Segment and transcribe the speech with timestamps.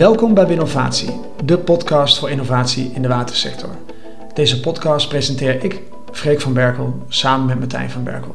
[0.00, 3.68] Welkom bij Innovatie, de podcast voor innovatie in de watersector.
[4.34, 5.82] Deze podcast presenteer ik,
[6.12, 8.34] Freek van Berkel, samen met Martijn van Berkel.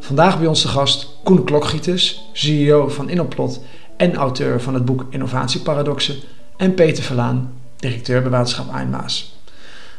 [0.00, 3.60] Vandaag bij ons de gast Koen Klokgieters, CEO van Innoplot
[3.96, 6.16] en auteur van het boek Innovatieparadoxen,
[6.56, 9.38] en Peter Verlaan, directeur bij Waterschap Eindmaas.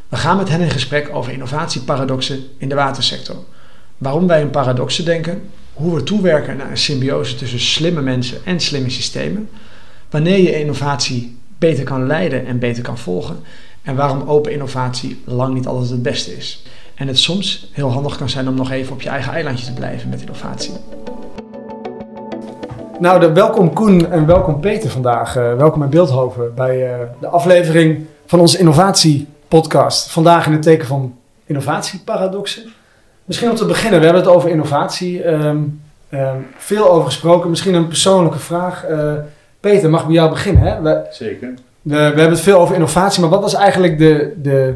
[0.10, 3.38] We gaan met hen in gesprek over innovatieparadoxen in de watersector.
[3.98, 5.42] Waarom wij in paradoxen denken,
[5.74, 9.50] hoe we toewerken naar een symbiose tussen slimme mensen en slimme systemen,
[10.12, 13.40] wanneer je innovatie beter kan leiden en beter kan volgen,
[13.82, 16.64] en waarom open innovatie lang niet altijd het beste is.
[16.96, 19.74] En het soms heel handig kan zijn om nog even op je eigen eilandje te
[19.74, 20.74] blijven met innovatie.
[23.00, 25.38] Nou, welkom Koen en welkom Peter vandaag.
[25.38, 30.12] Uh, welkom in Beeldhoven bij uh, de aflevering van onze innovatiepodcast.
[30.12, 32.64] Vandaag in het teken van innovatieparadoxen.
[33.26, 35.28] Misschien om te beginnen, we hebben het over innovatie.
[35.28, 37.50] Um, um, veel over gesproken.
[37.50, 38.90] Misschien een persoonlijke vraag.
[38.90, 39.14] Uh,
[39.62, 40.64] Peter, mag ik bij jou beginnen?
[40.64, 40.82] Hè?
[40.82, 41.54] We, Zeker.
[41.82, 44.76] we hebben het veel over innovatie, maar wat was eigenlijk de, de,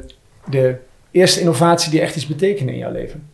[0.49, 0.75] de
[1.11, 3.29] eerste innovatie die echt iets betekende in jouw leven?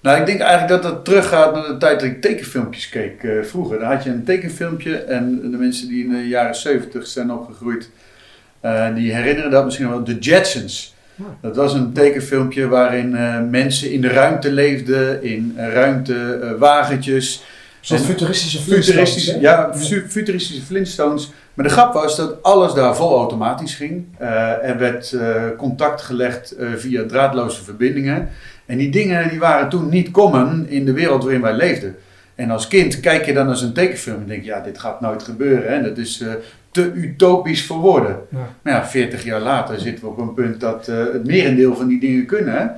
[0.00, 3.42] Nou, ik denk eigenlijk dat het teruggaat naar de tijd dat ik tekenfilmpjes keek uh,
[3.42, 3.78] vroeger.
[3.78, 7.90] Dan had je een tekenfilmpje en de mensen die in de jaren 70 zijn opgegroeid,
[8.64, 10.94] uh, die herinneren dat misschien wel, de Jetsons.
[11.14, 11.24] Ja.
[11.40, 17.44] Dat was een tekenfilmpje waarin uh, mensen in de ruimte leefden, in ruimtewagentjes.
[17.86, 19.10] Zoals futuristische Flintstones.
[19.10, 19.74] Futuristische, ja,
[20.08, 21.30] futuristische Flintstones.
[21.54, 24.04] Maar de grap was dat alles daar vol automatisch ging.
[24.62, 25.16] er werd
[25.56, 28.28] contact gelegd via draadloze verbindingen.
[28.66, 31.96] En die dingen die waren toen niet common in de wereld waarin wij leefden.
[32.36, 35.00] En als kind kijk je dan naar zo'n tekenfilm en denk je, ja, dit gaat
[35.00, 35.72] nooit gebeuren.
[35.72, 35.82] Hè?
[35.82, 36.32] Dat is uh,
[36.70, 38.16] te utopisch voor woorden.
[38.30, 38.38] Ja.
[38.62, 41.86] Maar ja, 40 jaar later zitten we op een punt dat uh, het merendeel van
[41.86, 42.76] die dingen kunnen.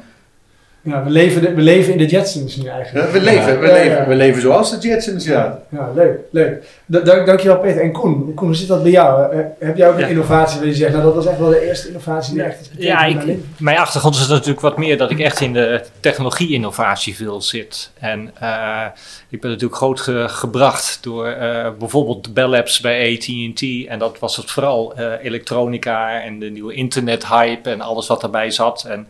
[0.89, 3.07] Ja, we leven, de, we leven in de Jetsons nu eigenlijk.
[3.07, 5.63] Ja, we, leven, ja, we, leven, we leven zoals de Jetsons, ja.
[5.69, 6.63] Ja, leuk, leuk.
[6.87, 7.81] D dank, dankjewel Peter.
[7.81, 9.37] En Koen, Koen, hoe zit dat bij jou?
[9.59, 11.87] Heb jij ook een innovatie waar je zegt, nou dat was echt wel de eerste
[11.89, 15.19] innovatie die echt is Ja, ik, mijn, mijn achtergrond is natuurlijk wat meer dat ik
[15.19, 17.91] echt in de technologie-innovatie veel zit.
[17.99, 18.85] En uh,
[19.29, 23.87] ik ben natuurlijk groot ge gebracht door uh, bijvoorbeeld de Bell Labs bij AT&T.
[23.89, 28.51] En dat was het vooral uh, elektronica en de nieuwe internet-hype en alles wat daarbij
[28.51, 28.85] zat.
[28.89, 29.07] En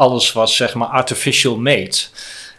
[0.00, 1.96] alles was zeg maar artificial made.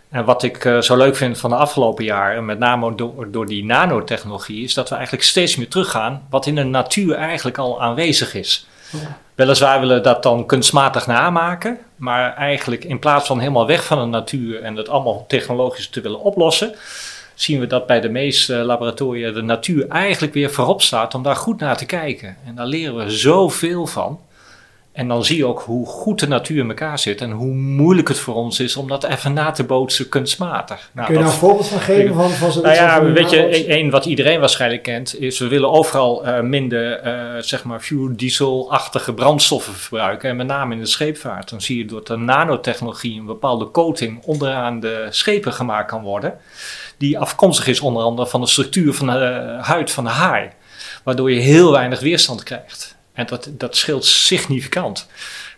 [0.10, 3.46] En wat ik uh, zo leuk vind van de afgelopen jaren, met name door, door
[3.46, 7.82] die nanotechnologie, is dat we eigenlijk steeds meer teruggaan wat in de natuur eigenlijk al
[7.82, 8.68] aanwezig is.
[8.92, 9.18] Ja.
[9.36, 14.00] Weliswaar willen we dat dan kunstmatig namaken, maar eigenlijk in plaats van helemaal weg van
[14.00, 16.76] de natuur en het allemaal technologisch te willen oplossen,
[17.36, 21.36] zien we dat bij de meeste laboratoria de natuur eigenlijk weer voorop staat om daar
[21.36, 22.38] goed naar te kijken.
[22.46, 24.20] En daar leren we zoveel van.
[24.92, 28.08] En dan zie je ook hoe goed de natuur in elkaar zit en hoe moeilijk
[28.08, 30.90] het voor ons is om dat even na te bootsen kunstmatig.
[30.92, 32.16] Nou, Kun je daar een voorbeeld van geven?
[32.16, 36.28] Van, van nou ja, weet je, één wat iedereen waarschijnlijk kent, is we willen overal
[36.28, 40.30] uh, minder, uh, zeg maar, fuel diesel-achtige brandstoffen verbruiken.
[40.30, 41.50] En met name in de scheepvaart.
[41.50, 46.34] Dan zie je door de nanotechnologie een bepaalde coating onderaan de schepen gemaakt kan worden.
[46.98, 50.50] Die afkomstig is onder andere van de structuur van de huid van de haai.
[51.04, 53.00] Waardoor je heel weinig weerstand krijgt.
[53.14, 55.08] En dat, dat scheelt significant.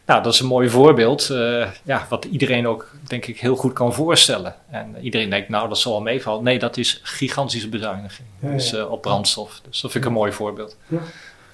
[0.06, 3.74] Nou, dat is een mooi voorbeeld, uh, ja, wat iedereen ook, denk ik, heel goed
[3.74, 4.56] kan voorstellen.
[4.70, 6.44] En iedereen denkt, nou, dat zal wel meevallen.
[6.44, 8.54] Nee, dat is gigantische bezuiniging ja, ja.
[8.54, 9.62] Dus, uh, op brandstof.
[9.70, 10.78] Dus dat vind ik een mooi voorbeeld.
[10.88, 10.98] Ja.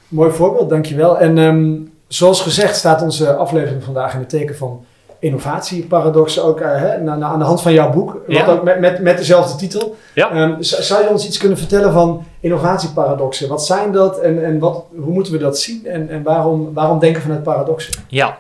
[0.07, 1.19] Mooi voorbeeld, dankjewel.
[1.19, 4.85] En um, zoals gezegd staat onze aflevering vandaag in het teken van
[5.19, 8.46] innovatieparadoxen ook uh, hè, na, na, aan de hand van jouw boek, ja.
[8.46, 9.97] wat ook met, met, met dezelfde titel.
[10.13, 10.41] Ja.
[10.41, 13.50] Um, zou je ons iets kunnen vertellen van innovatieparadoxen?
[13.50, 17.00] Wat zijn dat en, en wat, hoe moeten we dat zien en, en waarom, waarom
[17.00, 17.94] denken vanuit paradoxen?
[18.07, 18.38] Ja,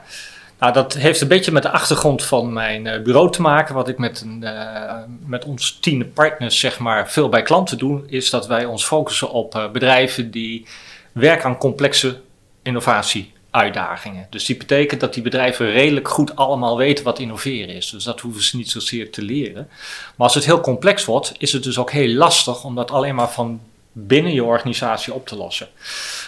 [0.59, 3.75] nou, dat heeft een beetje met de achtergrond van mijn uh, bureau te maken.
[3.75, 4.93] Wat ik met, een, uh,
[5.25, 9.29] met ons tien partners zeg maar, veel bij klanten doen, is dat wij ons focussen
[9.29, 10.65] op uh, bedrijven die
[11.11, 12.19] werken aan complexe
[12.61, 14.27] innovatie uitdagingen.
[14.29, 17.89] Dus die betekent dat die bedrijven redelijk goed allemaal weten wat innoveren is.
[17.89, 19.67] Dus dat hoeven ze niet zozeer te leren.
[20.15, 23.15] Maar als het heel complex wordt, is het dus ook heel lastig om dat alleen
[23.15, 23.61] maar van
[23.91, 25.67] binnen je organisatie op te lossen.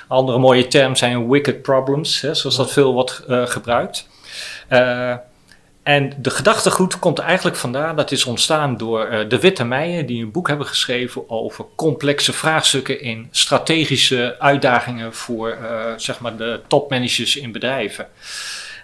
[0.07, 4.07] Andere mooie term zijn wicked problems, hè, zoals dat veel wordt uh, gebruikt.
[4.69, 5.15] Uh,
[5.83, 10.24] en de gedachtegoed komt eigenlijk vandaan, dat is ontstaan door uh, de Witte Meijen, die
[10.24, 16.62] een boek hebben geschreven over complexe vraagstukken in strategische uitdagingen voor uh, zeg maar de
[16.68, 18.07] topmanagers in bedrijven.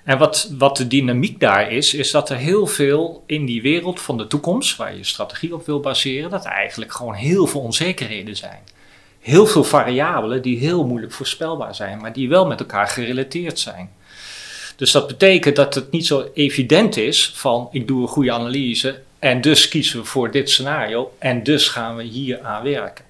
[0.04, 4.02] En wat, wat de dynamiek daar is, is dat er heel veel in die wereld
[4.02, 8.36] van de toekomst, waar je strategie op wil baseren, dat eigenlijk gewoon heel veel onzekerheden
[8.36, 8.60] zijn.
[9.20, 13.92] Heel veel variabelen die heel moeilijk voorspelbaar zijn, maar die wel met elkaar gerelateerd zijn.
[14.77, 19.00] Dus dat betekent dat het niet zo evident is van ik doe een goede analyse
[19.19, 23.06] en dus kiezen we voor dit scenario en dus gaan we hier aan werken.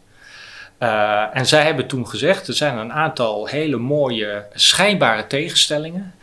[0.79, 6.13] Uh, en zij hebben toen gezegd, er zijn een aantal hele mooie schijnbare tegenstellingen.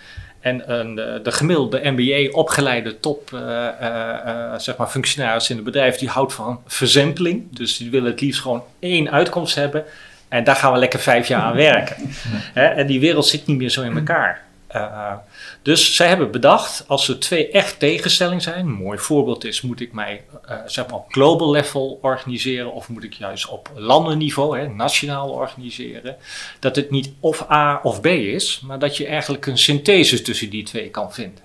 [0.40, 6.08] En een, de gemiddelde MBA-opgeleide top uh, uh, zeg maar functionaris in het bedrijf, die
[6.08, 7.56] houdt van verzempeling.
[7.56, 9.84] Dus die willen het liefst gewoon één uitkomst hebben.
[10.28, 11.96] En daar gaan we lekker vijf jaar aan werken.
[12.54, 14.42] en die wereld zit niet meer zo in elkaar.
[15.64, 19.80] Dus zij hebben bedacht, als er twee echt tegenstellingen zijn, een mooi voorbeeld is, moet
[19.80, 24.58] ik mij uh, zeg maar op global level organiseren of moet ik juist op landenniveau,
[24.58, 26.16] hè, nationaal organiseren,
[26.60, 30.50] dat het niet of A of B is, maar dat je eigenlijk een synthese tussen
[30.50, 31.42] die twee kan vinden.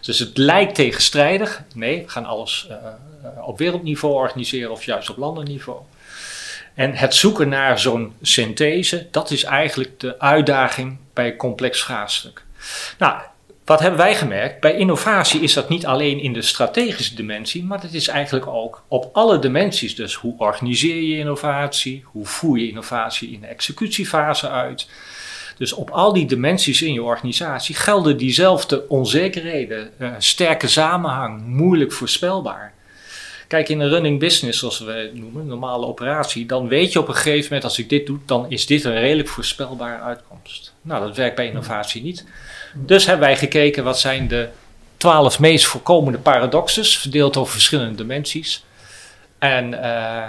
[0.00, 1.62] Dus het lijkt tegenstrijdig.
[1.74, 2.76] Nee, we gaan alles uh,
[3.46, 5.78] op wereldniveau organiseren of juist op landenniveau.
[6.74, 12.44] En het zoeken naar zo'n synthese, dat is eigenlijk de uitdaging bij een complex vraagstuk.
[12.98, 13.20] Nou,
[13.70, 14.60] wat hebben wij gemerkt?
[14.60, 18.82] Bij innovatie is dat niet alleen in de strategische dimensie, maar het is eigenlijk ook
[18.88, 19.96] op alle dimensies.
[19.96, 22.04] Dus hoe organiseer je innovatie?
[22.04, 24.88] Hoe voer je innovatie in de executiefase uit?
[25.58, 31.92] Dus op al die dimensies in je organisatie gelden diezelfde onzekerheden, uh, sterke samenhang, moeilijk
[31.92, 32.74] voorspelbaar.
[33.50, 36.98] Kijk, in een running business, zoals we het noemen, een normale operatie, dan weet je
[36.98, 40.74] op een gegeven moment, als ik dit doe, dan is dit een redelijk voorspelbare uitkomst.
[40.82, 42.26] Nou, dat werkt bij innovatie niet.
[42.74, 44.48] Dus hebben wij gekeken wat zijn de
[44.96, 48.64] twaalf meest voorkomende paradoxes, verdeeld over verschillende dimensies.
[49.38, 50.24] En uh,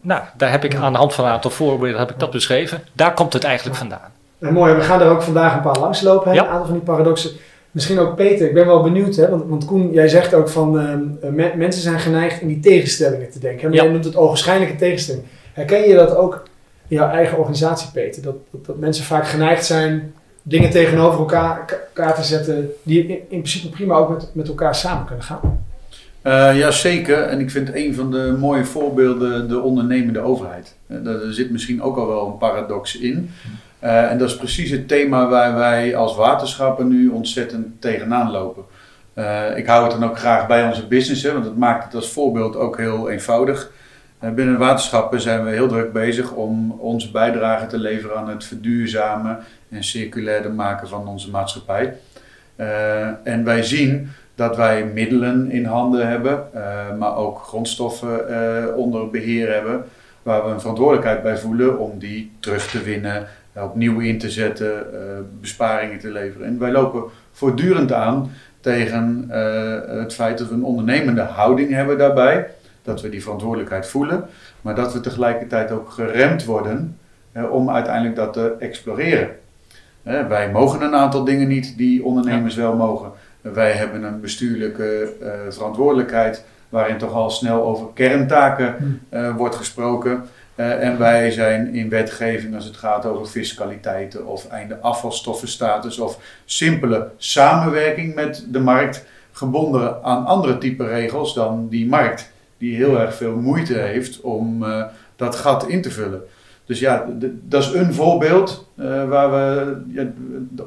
[0.00, 2.84] nou, daar heb ik aan de hand van een aantal voorbeelden heb ik dat beschreven.
[2.92, 4.12] Daar komt het eigenlijk vandaan.
[4.38, 6.84] En mooi, we gaan er ook vandaag een paar langslopen, hè, een aantal van die
[6.84, 7.30] paradoxen.
[7.76, 10.80] Misschien ook Peter, ik ben wel benieuwd, hè, want, want Koen, jij zegt ook van
[11.24, 13.68] uh, mensen zijn geneigd in die tegenstellingen te denken.
[13.68, 15.24] Maar jij noemt het ogenschijnlijke tegenstelling.
[15.52, 16.42] Herken je dat ook
[16.88, 18.22] in jouw eigen organisatie, Peter?
[18.22, 23.08] Dat, dat, dat mensen vaak geneigd zijn dingen tegenover elkaar, elkaar te zetten die in,
[23.08, 25.64] in, principe prima ook met, met elkaar samen kunnen gaan.
[26.22, 27.22] Uh, ja, zeker.
[27.22, 30.74] En ik vind een van de mooie voorbeelden de ondernemende overheid.
[30.86, 33.30] Uh, daar zit misschien ook al wel een paradox in.
[33.80, 38.64] Uh, en dat is precies het thema waar wij als waterschappen nu ontzettend tegenaan lopen.
[39.56, 42.12] ik hou het dan ook graag bij onze business, hè, want dat maakt het als
[42.12, 43.70] voorbeeld ook heel eenvoudig.
[44.18, 48.44] binnen de waterschappen zijn we heel druk bezig om onze bijdrage te leveren aan het
[48.44, 49.38] verduurzamen
[49.68, 51.96] en circulairder maken van onze maatschappij.
[53.22, 56.48] En wij zien dat wij middelen in handen hebben,
[56.98, 59.84] maar ook grondstoffen onder beheer hebben,
[60.22, 63.26] waar we een verantwoordelijkheid bij voelen om die terug te winnen,
[63.62, 64.86] opnieuw in te zetten,
[65.40, 66.46] besparingen te leveren.
[66.46, 68.30] En wij lopen voortdurend aan
[68.60, 69.26] tegen
[69.88, 72.50] het feit dat we een ondernemende houding hebben daarbij,
[72.82, 74.24] dat we die verantwoordelijkheid voelen,
[74.60, 76.98] maar dat we tegelijkertijd ook geremd worden
[77.50, 79.30] om uiteindelijk dat te exploreren
[80.28, 83.10] wij mogen een aantal dingen niet die ondernemers wel mogen.
[83.40, 90.24] Wij hebben een bestuurlijke uh, verantwoordelijkheid waarin toch al snel over kerntaken uh, wordt gesproken.
[90.56, 96.18] Uh, en wij zijn in wetgeving als het gaat over fiscaliteiten of einde afvalstoffenstatus of
[96.44, 103.00] simpele samenwerking met de markt gebonden aan andere type regels dan die markt die heel
[103.00, 104.64] erg veel moeite heeft om
[105.16, 106.22] dat gat in te vullen.
[106.66, 107.06] Dus ja,
[107.42, 110.12] dat is een voorbeeld uh, waar we ja,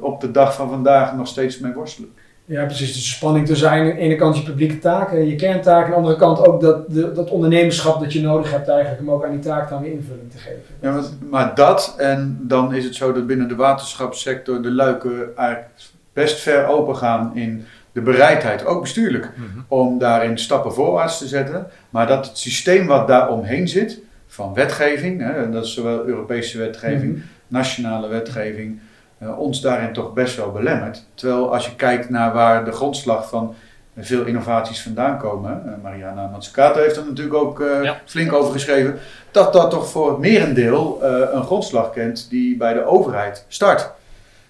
[0.00, 2.12] op de dag van vandaag nog steeds mee worstelen.
[2.50, 2.92] Ja, precies.
[2.92, 6.16] Dus spanning tussen aan de ene kant je publieke taken, je kerntaken, aan de andere
[6.16, 9.40] kant ook dat, de, dat ondernemerschap dat je nodig hebt eigenlijk om ook aan die
[9.40, 10.62] taak dan weer invulling te geven.
[10.80, 15.36] Ja, maar, maar dat en dan is het zo dat binnen de waterschapssector de luiken
[15.36, 15.70] eigenlijk
[16.12, 19.60] best ver open gaan in de bereidheid, ook bestuurlijk, mhm.
[19.68, 21.66] om daarin stappen voorwaarts te zetten.
[21.90, 26.04] Maar dat het systeem wat daar omheen zit, van wetgeving, hè, en dat is zowel
[26.04, 27.22] Europese wetgeving, mhm.
[27.46, 28.80] nationale wetgeving,
[29.22, 31.04] uh, ons daarin toch best wel belemmert.
[31.14, 33.54] Terwijl als je kijkt naar waar de grondslag van
[33.98, 38.98] veel innovaties vandaan komen, uh, Mariana Mazzucato heeft er natuurlijk ook uh, flink over geschreven,
[39.30, 40.98] dat dat toch voor het merendeel
[41.32, 43.90] een grondslag kent die bij de overheid start.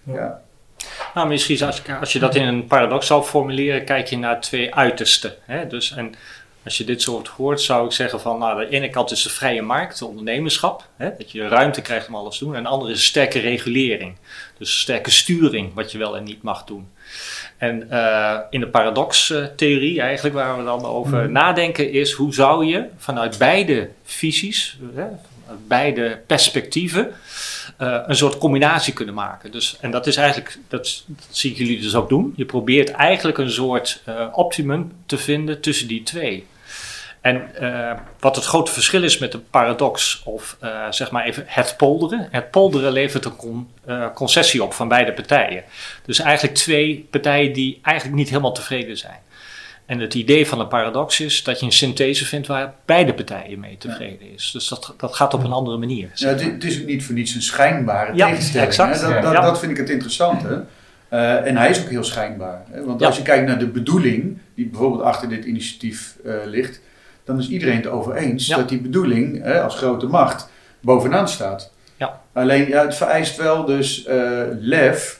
[0.02, 0.14] Ja.
[0.14, 0.40] ja.
[1.14, 4.40] Nou, misschien als je, als je dat in een paradox zou formuleren, kijk je naar
[4.40, 5.32] twee uitersten.
[5.44, 5.66] Hè?
[5.66, 6.14] Dus, en
[6.64, 9.30] als je dit soort hoort, zou ik zeggen van, nou, de ene kant is de
[9.30, 12.54] vrije markt, de ondernemerschap, hè, dat je ruimte krijgt om alles te doen.
[12.54, 14.16] En de andere is sterke regulering,
[14.58, 16.88] dus sterke sturing, wat je wel en niet mag doen.
[17.56, 21.32] En uh, in de paradox-theorie, eigenlijk waar we dan over mhm.
[21.32, 25.06] nadenken, is hoe zou je vanuit beide visies, hè,
[25.66, 27.12] beide perspectieven,
[27.80, 29.50] uh, een soort combinatie kunnen maken.
[29.50, 32.32] Dus, en dat is eigenlijk, dat, zie ik jullie dus ook doen.
[32.36, 36.46] Je probeert eigenlijk een soort uh, optimum te vinden tussen die twee.
[37.20, 40.56] En uh, wat het grote verschil is met de paradox of
[40.90, 42.28] zeg maar even het polderen.
[42.30, 43.68] Het polderen levert een con,
[44.14, 45.64] concessie op van beide partijen.
[46.04, 49.18] Dus eigenlijk twee partijen die eigenlijk niet helemaal tevreden zijn.
[49.90, 53.60] En het idee van een paradox is dat je een synthese vindt waar beide partijen
[53.60, 54.50] mee tevreden is.
[54.52, 56.10] Dus dat, dat gaat op een andere manier.
[56.14, 58.68] Ja, het, is ook niet voor niets een schijnbare Ja, tegenstelling.
[58.68, 59.00] exact.
[59.00, 59.40] Dat, dat, Ja.
[59.40, 60.64] dat vind ik het interessante.
[61.08, 62.62] Eh, en hij is ook heel schijnbaar.
[62.70, 62.84] Hè?
[62.84, 63.06] Want Ja.
[63.06, 66.80] als je kijkt naar de bedoeling die bijvoorbeeld achter dit initiatief eh, ligt,
[67.24, 68.56] dan is iedereen het over eens Ja.
[68.56, 71.72] dat die bedoeling hè, als grote macht bovenaan staat.
[71.96, 72.20] Ja.
[72.32, 75.19] Alleen ja, het vereist wel dus eh, lef,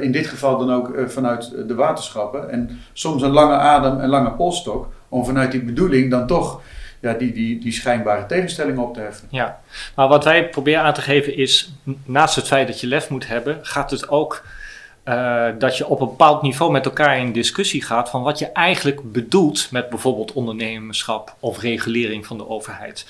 [0.00, 4.08] in dit geval dan ook eh, vanuit de waterschappen, en soms een lange adem en
[4.08, 6.60] lange polstok, om vanuit die bedoeling dan toch
[7.00, 9.28] ja, die, die, die schijnbare tegenstelling op te heffen.
[9.30, 9.60] Ja,
[9.94, 11.72] maar wat wij proberen aan te geven is,
[12.04, 14.44] naast het feit dat je lef moet hebben, gaat het ook
[15.02, 18.46] eh, dat je op een bepaald niveau met elkaar in discussie gaat van wat je
[18.46, 23.06] eigenlijk bedoelt met bijvoorbeeld ondernemerschap of regulering van de overheid.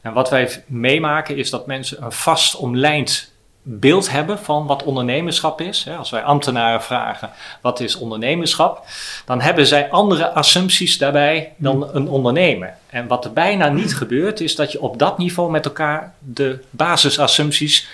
[0.00, 3.33] En wat wij meemaken is dat mensen een vast omlijnd
[3.66, 5.88] beeld hebben van wat ondernemerschap is.
[5.98, 7.30] Als wij ambtenaren vragen
[7.60, 8.86] wat is ondernemerschap,
[9.24, 12.74] dan hebben zij andere assumpties daarbij dan een ondernemer.
[12.90, 16.58] En wat er bijna niet gebeurt, is dat je op dat niveau met elkaar de
[16.70, 17.88] basisassumpties,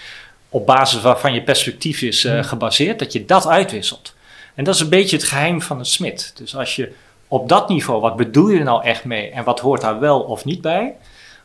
[0.48, 4.14] op basis waarvan je perspectief is eh, gebaseerd, dat je dat uitwisselt.
[4.54, 6.32] En dat is een beetje het geheim van het smid.
[6.36, 6.92] Dus als je
[7.28, 10.20] op dat niveau, wat bedoel je er nou echt mee en wat hoort daar wel
[10.20, 10.94] of niet bij?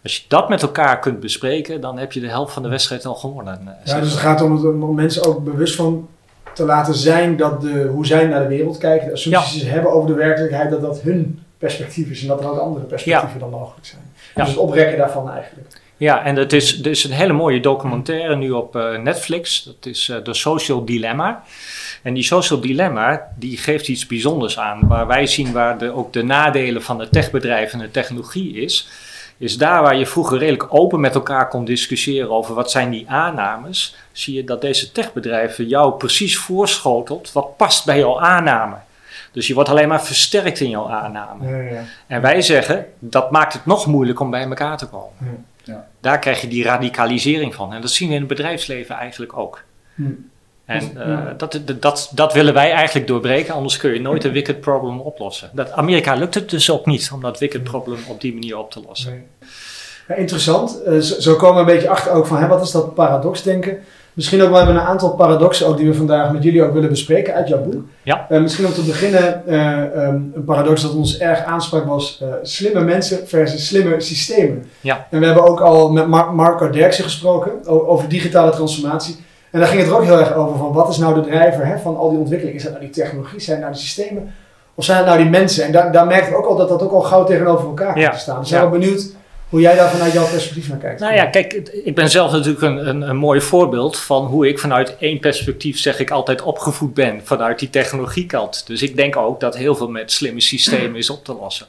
[0.05, 3.05] Als je dat met elkaar kunt bespreken, dan heb je de helft van de wedstrijd
[3.05, 3.77] al gewonnen.
[3.83, 6.07] Ja, dus het gaat om, het, om mensen ook bewust van
[6.53, 9.67] te laten zijn dat de, hoe zij naar de wereld kijken, de assumpties die ze
[9.67, 13.39] hebben over de werkelijkheid, dat dat hun perspectief is en dat er ook andere perspectieven
[13.39, 14.01] dan mogelijk zijn.
[14.35, 14.41] Ja.
[14.41, 15.67] Dus het oprekken daarvan eigenlijk.
[15.97, 19.63] Ja, en het is, er is een hele mooie documentaire nu op eh, Netflix.
[19.63, 21.43] Dat is eh The Social Dilemma.
[22.01, 24.87] En die Social Dilemma, die geeft iets bijzonders aan.
[24.87, 28.87] Waar wij zien waar de, ook de nadelen van het techbedrijf en de technologie is.
[29.37, 33.09] Is daar waar je vroeger redelijk open met elkaar kon discussiëren over wat zijn die
[33.09, 33.95] aannames.
[34.11, 38.75] Zie je dat deze techbedrijven jou precies voorschotelt wat past bij jouw aanname.
[39.31, 41.49] Dus je wordt alleen maar versterkt in jouw aanname.
[41.49, 41.83] Ja, ja.
[42.07, 45.13] En wij zeggen, dat maakt het nog moeilijk om bij elkaar te komen.
[45.19, 45.27] Ja.
[45.65, 45.87] Ja.
[45.99, 47.73] Daar krijg je die radicalisering van.
[47.73, 49.63] En dat zien we in het bedrijfsleven eigenlijk ook.
[49.95, 50.11] Hm.
[50.65, 54.59] En eh, dat, dat, dat willen wij eigenlijk doorbreken, anders kun je nooit een wicked
[54.59, 55.49] problem oplossen.
[55.53, 58.71] Dat Amerika lukt het dus ook niet om dat wicked problem op die manier op
[58.71, 59.11] te lossen.
[59.11, 59.49] Nee.
[60.07, 60.83] Ja, interessant.
[60.83, 63.77] Eh, zo, zo komen we een beetje achter ook van hè, wat is dat paradoxdenken.
[64.13, 66.73] Misschien ook wel hebben we een aantal paradoxen ook die we vandaag met jullie ook
[66.73, 67.83] willen bespreken uit jouw boek.
[68.03, 68.25] Ja.
[68.29, 72.81] Eh, misschien om te beginnen, eh, ehm, een paradox dat ons erg aansprak was slimme
[72.81, 74.65] mensen versus slimme systemen.
[74.81, 75.07] Ja.
[75.09, 79.24] En we hebben ook al met Mar Marco Derksen gesproken over digitale transformatie.
[79.55, 81.65] En daar ging het er ook heel erg over van wat is nou de drijver
[81.65, 82.57] hè, van al die ontwikkeling.
[82.57, 84.33] Is dat nou die technologie, zijn het nou de systemen
[84.75, 85.65] of zijn het nou die mensen?
[85.65, 88.11] En daar, daar we ook al dat dat ook al gauw tegenover elkaar komt Ja.
[88.11, 88.39] te staan.
[88.39, 89.05] Dus ik ben benieuwd
[89.49, 90.99] hoe jij daar vanuit jouw perspectief naar kijkt.
[90.99, 94.59] Nou ja, kijk, ik ben zelf natuurlijk een, een, een mooi voorbeeld van hoe ik
[94.59, 97.21] vanuit één perspectief, zeg ik altijd, opgevoed ben.
[97.23, 98.67] Vanuit die technologiekant.
[98.67, 101.65] Dus ik denk ook dat heel veel met slimme systemen is op te lossen.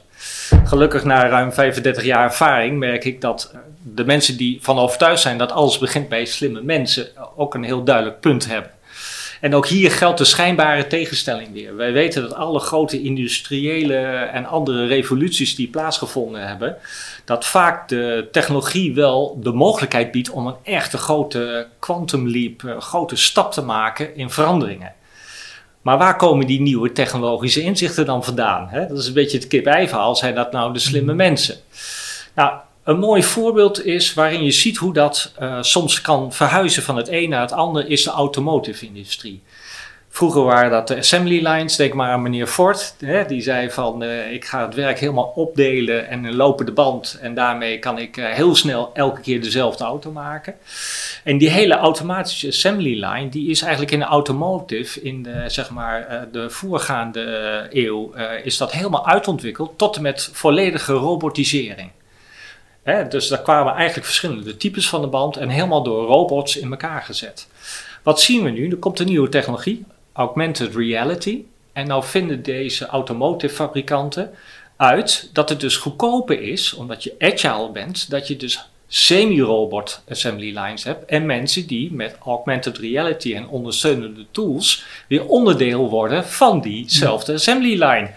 [0.63, 5.21] Gelukkig na ruim 35 jaar ervaring merk ik dat eh, de mensen die van overtuigd
[5.21, 8.71] zijn dat alles begint bij slimme mensen ook een heel duidelijk punt hebben.
[9.41, 11.75] En ook hier geldt de schijnbare tegenstelling weer.
[11.75, 13.95] Wij weten dat alle grote industriële
[14.33, 16.77] en andere revoluties die plaatsgevonden hebben,
[17.25, 22.81] dat vaak de technologie wel de mogelijkheid biedt om een echte grote quantum leap, een
[22.81, 24.93] grote stap te maken in veranderingen.
[25.87, 28.67] Maar waar komen die nieuwe technologische inzichten dan vandaan?
[28.69, 28.87] Hè?
[28.87, 30.15] Dat is een beetje het kip-ei verhaal.
[30.15, 31.55] Zijn dat nou de slimme mensen?
[32.35, 32.53] Nou,
[32.83, 37.07] een mooi voorbeeld is waarin je ziet hoe dat eh, soms kan verhuizen van het
[37.09, 39.41] een naar het ander, is de automotive industrie.
[40.17, 42.95] Vroeger waren dat de assembly lines, denk maar aan meneer Ford.
[42.99, 47.17] Hè, die zei van eh, ik ga het werk helemaal opdelen en een lopende band.
[47.21, 50.55] En daarmee kan ik eh, heel snel elke keer dezelfde auto maken.
[51.23, 55.69] En die hele automatische assembly line, die is eigenlijk in de automotive, in de, zeg
[55.69, 61.91] maar, eh, de voorgaande eeuw, is dat helemaal uitontwikkeld tot en met volledige robotisering.
[62.83, 66.71] Hè, dus daar kwamen eigenlijk verschillende types van de band en helemaal door robots in
[66.71, 67.47] elkaar gezet.
[68.03, 68.69] Wat zien we nu?
[68.69, 69.85] Er komt een nieuwe technologie,
[70.17, 71.43] augmented reality.
[71.73, 74.31] En nou vinden deze automotive fabrikanten
[74.75, 80.57] uit dat het dus goedkoper is, omdat je agile bent, dat je dus semi-robot assembly
[80.59, 86.61] lines hebt en mensen die met augmented reality en ondersteunende tools weer onderdeel worden van
[86.61, 88.09] diezelfde assembly line.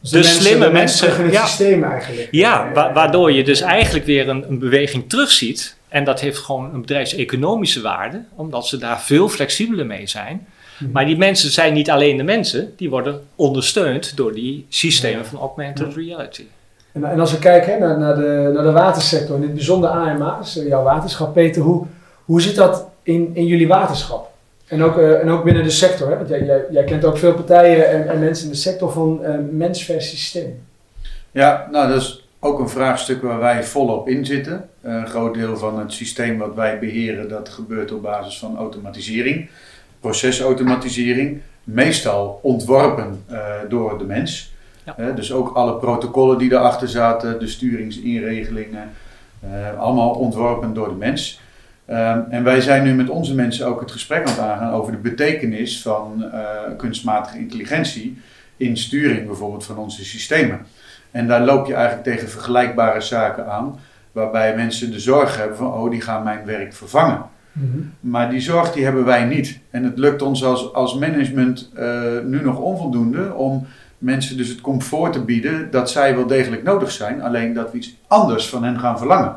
[0.00, 2.28] Dus de slimme mensen, in het systeem eigenlijk.
[2.30, 5.76] Ja, wa- waardoor je dus eigenlijk weer een, een beweging terugziet.
[5.88, 10.46] En dat heeft gewoon een bedrijfseconomische waarde, omdat ze daar veel flexibeler mee zijn.
[10.78, 10.90] Mhm.
[10.92, 15.38] Maar die mensen zijn niet alleen de mensen, die worden ondersteund door die systemen van
[15.38, 16.44] augmented reality.
[16.92, 19.90] En, en als we kijken hè, naar, naar, de, naar de watersector, in het bijzonder
[19.90, 21.86] AMA's, eh, jouw waterschap, Peter, hoe,
[22.24, 24.34] hoe zit dat in, in jullie waterschap?
[24.66, 26.16] En ook, uh, en ook binnen de sector, hè?
[26.16, 29.20] want jij, jij, jij, kent ook veel partijen en, en mensen in de sector van
[29.22, 30.62] uh, mens versus systeem.
[31.30, 34.68] Ja, nou dat is ook een vraagstuk waar wij volop in zitten.
[34.82, 39.48] een groot deel van het systeem wat wij beheren, dat gebeurt op basis van automatisering,
[40.00, 41.40] procesautomatisering.
[41.64, 43.38] Meestal ontworpen uh,
[43.68, 44.54] door de mens.
[44.96, 45.10] Ja.
[45.10, 48.90] dus ook alle protocollen die erachter zaten, de sturingsinregelingen,
[49.78, 51.40] allemaal ontworpen door de mens.
[51.90, 54.92] Um, en wij zijn nu met onze mensen ook het gesprek aan het aangaan over
[54.92, 56.24] de betekenis van
[56.76, 58.18] kunstmatige intelligentie
[58.56, 60.66] in sturing bijvoorbeeld van onze systemen.
[61.10, 63.80] En daar loop je eigenlijk tegen vergelijkbare zaken aan,
[64.12, 67.24] waarbij mensen de zorg hebben van, oh, die gaan mijn werk vervangen.
[67.58, 67.92] -hmm.
[68.00, 69.58] Maar die zorg die hebben wij niet.
[69.70, 73.66] En het lukt ons als, als management uh, nu nog onvoldoende om
[73.98, 77.76] mensen dus het comfort te bieden dat zij wel degelijk nodig zijn, alleen dat we
[77.76, 79.36] iets anders van hen gaan verlangen.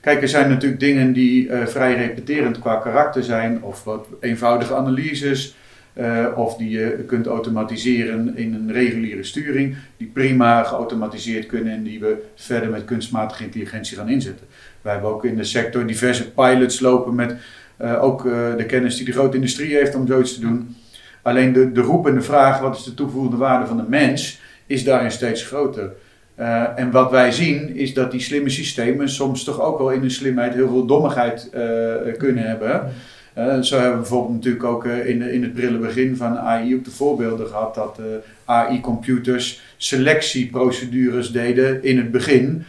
[0.00, 4.74] Kijk, er zijn natuurlijk dingen die uh, vrij repeterend qua karakter zijn, of wat eenvoudige
[4.74, 5.54] analyses,
[5.94, 11.82] uh, of die je kunt automatiseren in een reguliere sturing, die prima geautomatiseerd kunnen en
[11.82, 14.46] die we verder met kunstmatige intelligentie gaan inzetten.
[14.82, 17.36] Wij hebben ook in de sector diverse pilots lopen met
[17.82, 18.22] uh, ook
[18.56, 20.76] de kennis die de grote industrie heeft om zoiets te doen.
[21.22, 25.10] Alleen de, de roepende vraag, wat is de toegevoegde waarde van de mens, is daarin
[25.10, 25.92] steeds groter.
[26.38, 30.00] Uh, en wat wij zien is dat die slimme systemen soms toch ook wel in
[30.00, 31.50] hun slimheid heel veel dommigheid
[32.18, 32.92] kunnen hebben.
[33.64, 36.90] Zo hebben we bijvoorbeeld natuurlijk ook in, in het prille begin van AI ook de
[36.90, 38.00] voorbeelden gehad dat
[38.44, 42.64] AI-computers selectieprocedures deden in het begin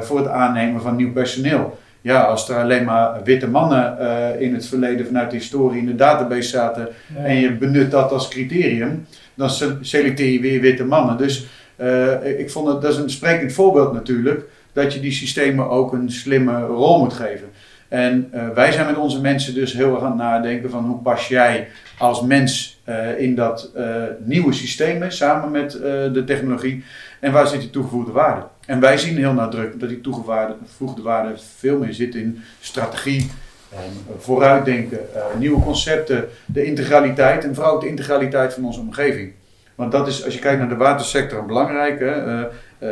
[0.00, 1.78] voor het aannemen van nieuw personeel.
[2.00, 3.98] Ja, als er alleen maar witte mannen
[4.40, 7.24] in het verleden vanuit de historie in de database zaten ja.
[7.24, 11.16] en je benut dat als criterium, dan selecteer je weer witte mannen.
[11.16, 11.46] Dus
[11.80, 15.92] uh, ik vond het, dat is een sprekend voorbeeld natuurlijk, dat je die systemen ook
[15.92, 17.48] een slimme rol moet geven.
[17.88, 20.98] En uh, wij zijn met onze mensen dus heel erg aan het nadenken van hoe
[20.98, 21.68] pas jij
[21.98, 23.70] als mens uh, in dat
[24.24, 25.70] nieuwe systeem samen met
[26.12, 26.84] de technologie
[27.20, 28.46] en waar zit die toegevoegde waarde.
[28.68, 33.30] En wij zien heel nadrukkelijk dat die toegevoegde waarde veel meer zit in strategie,
[33.70, 34.98] en vooruitdenken,
[35.38, 39.32] nieuwe concepten, de integraliteit en vooral ook de integraliteit van onze omgeving.
[39.74, 42.00] Want dat is, als je kijkt naar de watersector, belangrijk.
[42.00, 42.26] Hè?
[42.26, 42.44] Uh,
[42.78, 42.88] uh,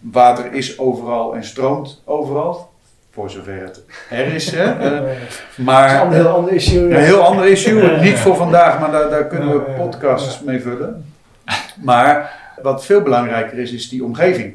[0.00, 2.70] water is overal en stroomt overal.
[3.10, 4.50] Voor zover het er is.
[4.50, 5.00] Hè?
[5.00, 5.10] Uh,
[5.66, 6.94] maar, een heel ander issue.
[6.94, 8.00] Een heel ander issue.
[8.00, 11.04] Niet voor vandaag, maar daar, daar kunnen we podcasts mee vullen.
[11.82, 14.54] Maar wat veel belangrijker is, is die omgeving.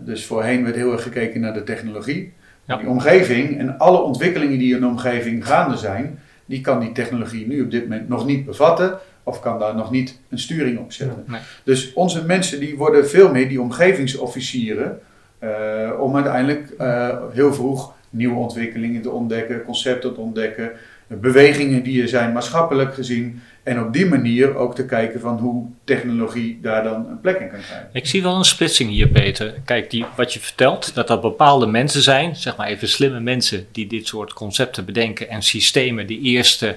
[0.00, 2.32] Dus voorheen werd heel erg gekeken naar de technologie.
[2.64, 2.76] Ja.
[2.76, 7.46] Die omgeving en alle ontwikkelingen die in de omgeving gaande zijn, die kan die technologie
[7.46, 10.92] nu op dit moment nog niet bevatten of kan daar nog niet een sturing op
[10.92, 11.24] zetten.
[11.26, 11.40] Nee.
[11.64, 15.00] Dus onze mensen die worden veel meer die omgevingsofficieren
[15.40, 20.70] uh, om uiteindelijk uh, heel vroeg nieuwe ontwikkelingen te ontdekken, concepten te ontdekken,
[21.06, 23.42] bewegingen die er zijn maatschappelijk gezien.
[23.64, 27.48] En op die manier ook te kijken van hoe technologie daar dan een plek in
[27.48, 27.88] kan krijgen.
[27.92, 29.54] Ik zie wel een splitsing hier, Peter.
[29.64, 33.66] Kijk, die, wat je vertelt, dat er bepaalde mensen zijn, zeg maar even slimme mensen,
[33.72, 36.76] die dit soort concepten bedenken en systemen die eerste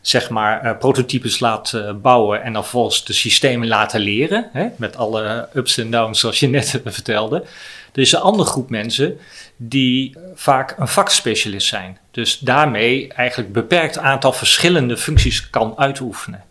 [0.00, 4.48] zeg maar uh, prototypes laat uh, bouwen en dan volgens de systemen laten leren.
[4.52, 7.44] Hè, met alle ups en downs zoals je net vertelde.
[7.92, 9.18] Er is een andere groep mensen
[9.56, 11.98] die vaak een vakspecialist zijn.
[12.10, 16.44] Dus daarmee eigenlijk beperkt aantal verschillende functies kan uitoefenen.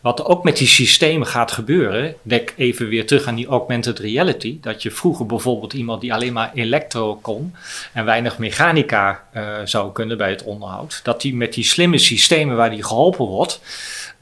[0.00, 4.58] Wat ook met die systemen gaat gebeuren, denk even weer terug aan die augmented reality,
[4.60, 7.54] dat je vroeger bijvoorbeeld iemand die alleen maar elektro kon
[7.92, 12.56] en weinig mechanica uh, zou kunnen bij het onderhoud, dat die met die slimme systemen
[12.56, 13.60] waar die geholpen wordt,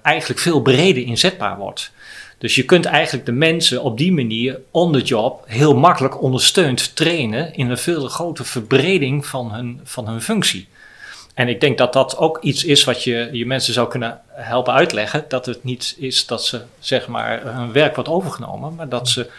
[0.03, 1.90] eigenlijk veel breder inzetbaar wordt.
[2.38, 6.96] Dus je kunt eigenlijk de mensen op die manier on the job heel makkelijk ondersteund
[6.96, 10.68] trainen in een veel grotere verbreding van hun, van hun functie.
[11.37, 14.72] En ik denk dat dat ook iets is wat je je mensen zou kunnen helpen
[14.72, 15.25] uitleggen.
[15.29, 19.31] Dat het niet is dat ze zeg maar hun werk wordt overgenomen, maar dat ze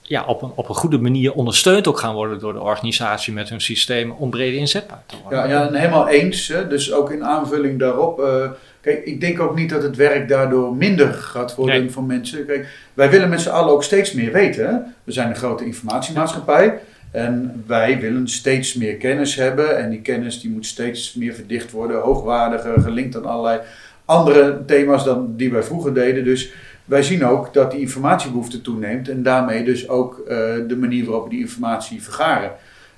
[0.00, 3.48] ja, op, een, op een goede manier ondersteund ook gaan worden door de organisatie met
[3.48, 5.38] hun systeem om breder inzetbaar te worden.
[5.38, 6.48] Ja, ja helemaal eens.
[6.48, 6.68] Hè?
[6.68, 8.20] Dus ook in aanvulling daarop.
[8.20, 8.50] Uh,
[8.80, 11.90] kijk, ik denk ook niet dat het werk daardoor minder gaat worden nee.
[11.90, 12.46] van mensen.
[12.46, 14.66] Kijk, wij willen met z'n allen ook steeds meer weten.
[14.66, 14.74] Hè?
[15.04, 16.80] We zijn een grote informatiemaatschappij.
[17.12, 21.70] En wij willen steeds meer kennis hebben en die kennis die moet steeds meer verdicht
[21.70, 23.60] worden, hoogwaardiger, gelinkt aan allerlei
[24.04, 26.24] andere thema's dan die wij vroeger deden.
[26.24, 26.52] Dus
[26.84, 30.26] wij zien ook dat die informatiebehoefte toeneemt en daarmee dus ook uh,
[30.68, 32.50] de manier waarop we die informatie vergaren.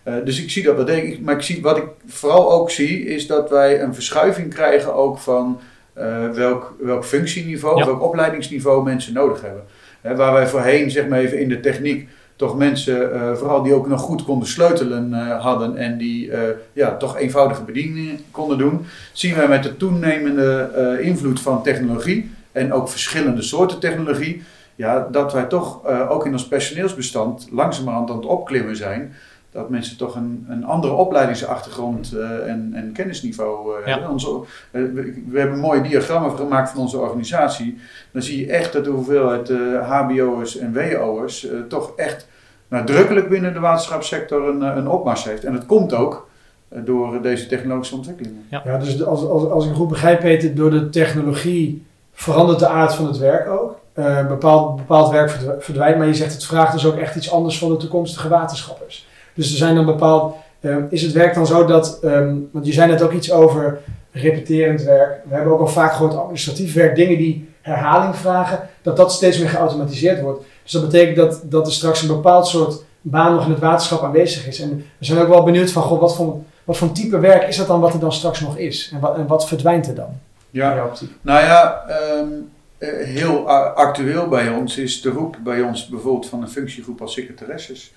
[0.05, 3.07] Uh, dus ik zie dat wel degelijk, maar ik zie, wat ik vooral ook zie
[3.07, 5.61] is dat wij een verschuiving krijgen ook van
[5.99, 7.87] uh, welk, welk functieniveau, ja.
[7.87, 9.65] welk opleidingsniveau mensen nodig hebben.
[10.17, 14.01] waar wij voorheen zeg maar even in de techniek toch mensen, vooral die ook nog
[14.01, 16.31] goed konden sleutelen hadden en die
[16.73, 22.73] ja, toch eenvoudige bedieningen konden doen, zien wij met de toenemende invloed van technologie en
[22.73, 24.43] ook verschillende soorten technologie,
[24.75, 29.15] ja, dat wij toch ook in ons personeelsbestand langzamerhand aan het opklimmen zijn
[29.55, 34.11] dat mensen toch een, een andere opleidingsachtergrond uh, en, en, kennisniveau uh, hebben.
[34.11, 34.29] Onze,
[34.73, 34.93] uh,
[35.29, 37.79] we, hebben mooie diagrammen gemaakt van onze organisatie.
[38.11, 39.49] Dan zie je echt dat de hoeveelheid
[39.83, 42.29] HBO'ers en WO'ers toch echt
[42.69, 45.45] nadrukkelijk binnen de waterschapssector een, een opmars heeft.
[45.45, 46.29] En dat komt ook
[46.69, 48.45] door deze technologische ontwikkelingen.
[48.51, 52.69] Ja, ja dus als, als, als ik goed begrijp, Peter, door de technologie verandert de
[52.69, 53.81] aard van het werk ook.
[54.29, 57.71] bepaald, bepaald werk verdwijnt, maar je zegt het vraagt dus ook echt iets anders van
[57.71, 59.07] de toekomstige waterschappers.
[59.35, 60.37] Dus er zijn dan bepaald.
[60.61, 62.01] Uh, is het werk dan zo dat.
[62.05, 63.81] Um, want je zei net ook iets over
[64.13, 65.21] repeterend werk.
[65.29, 69.39] We hebben ook al vaak gehoord administratief werk, dingen die herhaling vragen, dat dat steeds
[69.39, 70.45] meer geautomatiseerd wordt.
[70.63, 74.03] Dus dat betekent dat, dat er straks een bepaald soort baan nog in het waterschap
[74.03, 74.61] aanwezig is.
[74.61, 77.57] En we zijn ook wel benieuwd van, goh, wat voor, wat voor type werk is
[77.57, 78.91] dat dan wat er dan straks nog is?
[78.95, 80.21] En wat, en wat verdwijnt er dan?
[80.51, 81.85] Ja, nou ja,
[82.19, 82.51] um,
[83.05, 87.93] heel actueel bij ons is de roep bij ons bijvoorbeeld van een functiegroep als secretaresses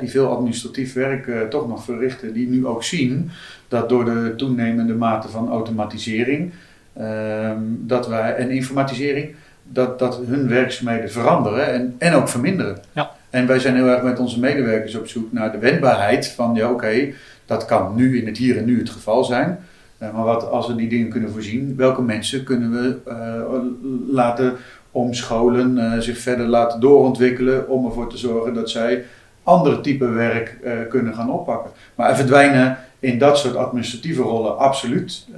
[0.00, 3.30] die veel administratief werk uh, toch nog verrichten, die nu ook zien
[3.68, 6.52] dat door de toenemende mate van automatisering
[6.98, 12.78] uh, dat wij, en informatisering, dat, dat hun werkzaamheden veranderen en, en ook verminderen.
[12.92, 13.10] Ja.
[13.30, 16.70] En wij zijn heel erg met onze medewerkers op zoek naar de wendbaarheid van, ja
[16.70, 17.12] oké,
[17.46, 19.58] dat kan nu in het hier en nu het geval zijn.
[20.02, 24.56] Uh, maar wat als we die dingen kunnen voorzien, welke mensen kunnen we uh, laten
[24.90, 29.04] omscholen, zich verder laten doorontwikkelen om ervoor te zorgen dat zij
[29.50, 31.70] andere type werk uh, kunnen gaan oppakken.
[31.94, 35.36] Maar er verdwijnen in dat soort administratieve rollen absoluut uh,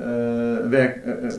[0.70, 1.30] werk, uh,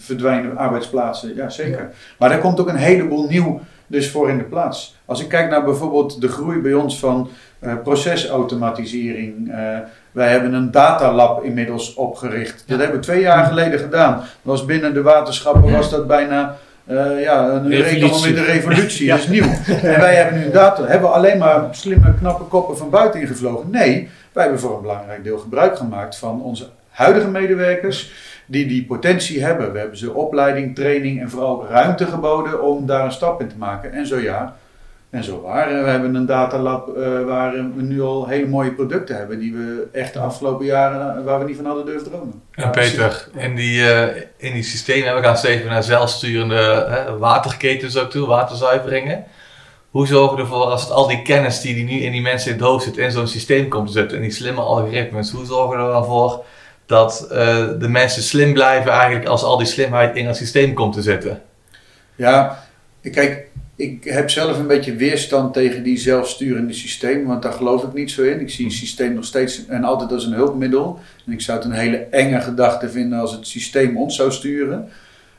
[0.00, 1.90] verdwijnen arbeidsplaatsen, ja zeker.
[2.18, 4.96] Maar er komt ook een heleboel nieuw dus voor in de plaats.
[5.04, 7.28] Als ik kijk naar bijvoorbeeld de groei bij ons van
[7.82, 9.52] procesautomatisering.
[10.12, 12.64] wij hebben een datalab inmiddels opgericht.
[12.66, 14.16] Dat hebben we twee jaar geleden gedaan.
[14.16, 18.32] Dat was binnen de waterschappen was dat bijna uh, ja, een revolutie.
[18.32, 19.50] met de revolutie, is nieuw.
[19.66, 23.70] En wij hebben nu data, hebben we alleen maar slimme, knappe koppen van buiten ingevlogen?
[23.70, 28.12] Nee, wij hebben voor een belangrijk deel gebruik gemaakt van onze huidige medewerkers,
[28.46, 29.72] die die potentie hebben.
[29.72, 33.58] We hebben ze opleiding, training en vooral ruimte geboden om daar een stap in te
[33.58, 33.92] maken.
[33.92, 34.56] En zo ja,
[35.14, 35.82] en zo waar.
[35.82, 39.88] We hebben een datalab uh, waar we nu al hele mooie producten hebben die we
[39.92, 42.42] echt de afgelopen jaren eh, waar we niet van hadden durven dromen.
[42.50, 44.02] En Peter, in die, uh,
[44.36, 49.24] in die systemen, we gaan steeds naar zelfsturende uh, waterketens ook toe, waterzuiveringen.
[49.90, 52.50] Hoe zorgen we ervoor als het al die kennis die, die nu in die mensen
[52.50, 55.44] in het hoofd zit in zo'n systeem komt te zetten en die slimme algoritmes, hoe
[55.44, 56.44] zorgen we er dan voor
[56.86, 57.26] dat
[57.78, 61.42] de mensen slim blijven eigenlijk als al die slimheid in het systeem komt te zitten?
[62.14, 62.64] Ja,
[63.02, 67.92] kijk, ik heb zelf een beetje weerstand tegen die zelfsturende systemen, want daar geloof ik
[67.92, 68.40] niet zo in.
[68.40, 70.98] Ik zie een systeem nog steeds en altijd als een hulpmiddel.
[71.26, 74.88] En ik zou het een hele enge gedachte vinden als het systeem ons zou sturen.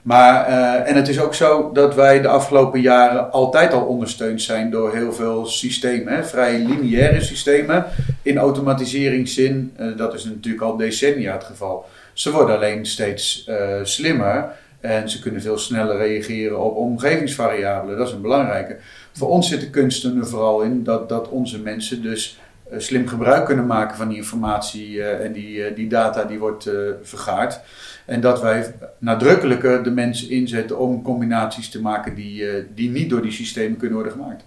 [0.01, 4.41] Maar, uh, en het is ook zo dat wij de afgelopen jaren altijd al ondersteund
[4.41, 7.85] zijn door heel veel systemen, hè, vrij lineaire systemen.
[8.21, 11.85] In automatiseringszin, uh, dat is natuurlijk al decennia het geval.
[12.13, 14.51] Ze worden alleen steeds uh, slimmer.
[14.85, 17.97] En ze kunnen veel sneller reageren op omgevingsvariabelen.
[17.97, 18.77] Dat is een belangrijke.
[19.11, 22.39] Voor ons zit de kunst er vooral in dat, dat onze mensen dus
[22.71, 26.39] uh, slim gebruik kunnen maken van die informatie uh, en die, uh, die data die
[26.39, 26.69] wordt
[27.01, 27.59] vergaard.
[28.05, 32.43] En dat wij nadrukkelijker de mensen inzetten om combinaties te maken die,
[32.75, 34.43] die niet door die systemen kunnen worden gemaakt.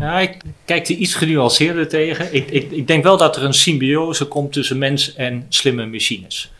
[0.00, 2.34] Ja, ik kijk er iets genuanceerder tegen.
[2.34, 6.52] Ik, ik, ik denk wel dat er een symbiose komt tussen mens en slimme machines.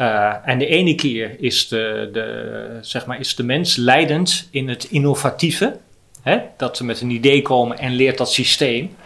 [0.00, 4.68] Uh, en de ene keer is de, de, zeg maar, is de mens leidend in
[4.68, 5.76] het innovatieve.
[6.22, 6.38] Hè?
[6.56, 8.96] Dat ze met een idee komen en leert dat systeem.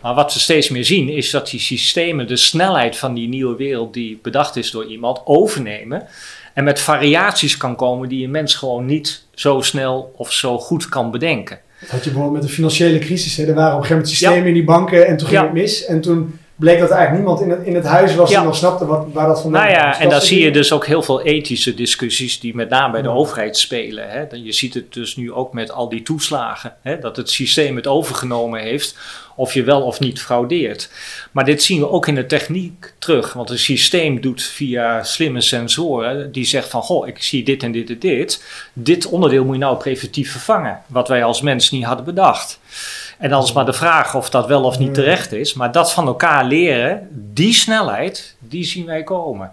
[0.00, 3.56] Maar wat we steeds meer zien is dat die systemen de snelheid van die nieuwe
[3.56, 6.06] wereld die bedacht is door iemand overnemen.
[6.54, 10.88] En met variaties kan komen die een mens gewoon niet zo snel of zo goed
[10.88, 11.58] kan bedenken.
[11.80, 13.36] Dat had je bijvoorbeeld met de financiële crisis.
[13.36, 13.46] Hè?
[13.46, 15.84] Er waren op een gegeven moment systemen in die banken en toen ging het mis.
[15.84, 18.56] En toen bleek dat er eigenlijk niemand in het, in het huis was die nog
[18.56, 19.74] snapte wat, waar dat vandaan kwam.
[19.76, 22.92] Nou ja, en daar zie je dus ook heel veel ethische discussies die met name
[22.92, 24.10] bij de overheid spelen.
[24.10, 24.24] Hè.
[24.32, 27.86] Je ziet het dus nu ook met al die toeslagen, hè, dat het systeem het
[27.86, 28.96] overgenomen heeft
[29.40, 30.90] of je wel of niet fraudeert.
[31.30, 35.40] Maar dit zien we ook in de techniek terug, want het systeem doet via slimme
[35.40, 38.44] sensoren, die zegt van, goh, ik zie dit en dit en dit.
[38.72, 42.60] Dit onderdeel moet je nou preventief vervangen, wat wij als mens niet hadden bedacht.
[43.20, 45.54] En dan is maar de vraag of dat wel of niet terecht is.
[45.54, 49.50] Maar dat van elkaar leren, die snelheid, die zien wij komen.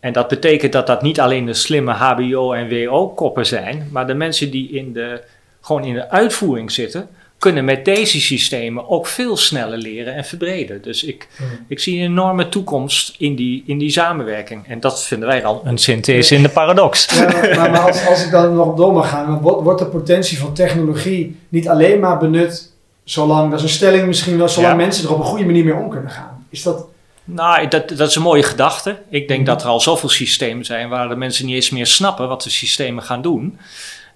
[0.00, 4.14] En dat betekent dat dat niet alleen de slimme HBO- en WO-koppen zijn, maar de
[4.14, 5.22] mensen die in de,
[5.60, 10.82] gewoon in de uitvoering zitten, kunnen met deze systemen ook veel sneller leren en verbreden.
[10.82, 11.28] Dus ik,
[11.68, 14.68] ik zie een enorme toekomst in die, in die samenwerking.
[14.68, 17.14] En dat vinden wij dan een synthese in de paradox.
[17.14, 20.54] Ja, maar, maar als, als ik dan nog door mag gaan, wordt de potentie van
[20.54, 22.76] technologie niet alleen maar benut
[23.10, 24.76] zolang, dat is een stelling misschien wel, zolang Ja.
[24.84, 26.46] mensen er op een goede manier mee om kunnen gaan.
[26.50, 26.86] Is dat...
[27.24, 28.98] Nou, dat, dat is een mooie gedachte.
[29.08, 32.28] Ik denk dat er al zoveel systemen zijn waar de mensen niet eens meer snappen
[32.28, 33.58] wat de systemen gaan doen.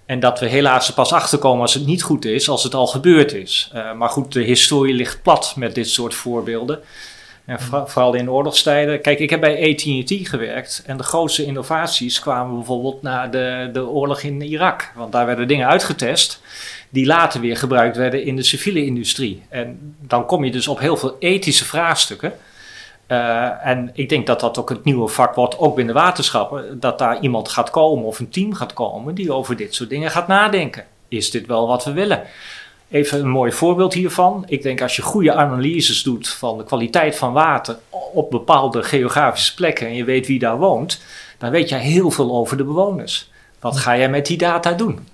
[0.05, 2.87] En dat we helaas er pas achterkomen als het niet goed is, als het al
[2.87, 3.69] gebeurd is.
[3.73, 6.79] Eh, maar goed, de historie ligt plat met dit soort voorbeelden.
[7.45, 9.01] En voor- vooral in oorlogstijden.
[9.01, 13.87] Kijk, ik heb bij AT&T gewerkt en de grootste innovaties kwamen bijvoorbeeld na de, de
[13.87, 14.91] oorlog in Irak.
[14.95, 16.41] Want daar werden dingen uitgetest
[16.93, 19.43] die later weer gebruikt werden in de civiele industrie.
[19.49, 22.33] En dan kom je dus op heel veel ethische vraagstukken.
[23.07, 26.79] Eh, en ik denk dat dat ook het nieuwe vak wordt, ook binnen waterschappen.
[26.79, 30.11] Dat daar iemand gaat komen of een team gaat komen die over dit soort dingen
[30.11, 30.85] gaat nadenken.
[31.07, 32.23] Is dit wel wat we willen?
[32.89, 34.43] Even een mooi voorbeeld hiervan.
[34.47, 37.77] Ik denk als je goede analyses doet van de kwaliteit van water
[38.13, 41.01] op bepaalde geografische plekken en je weet wie daar woont,
[41.37, 43.29] dan weet je heel veel over de bewoners.
[43.59, 45.11] Wat ga jij met die data doen?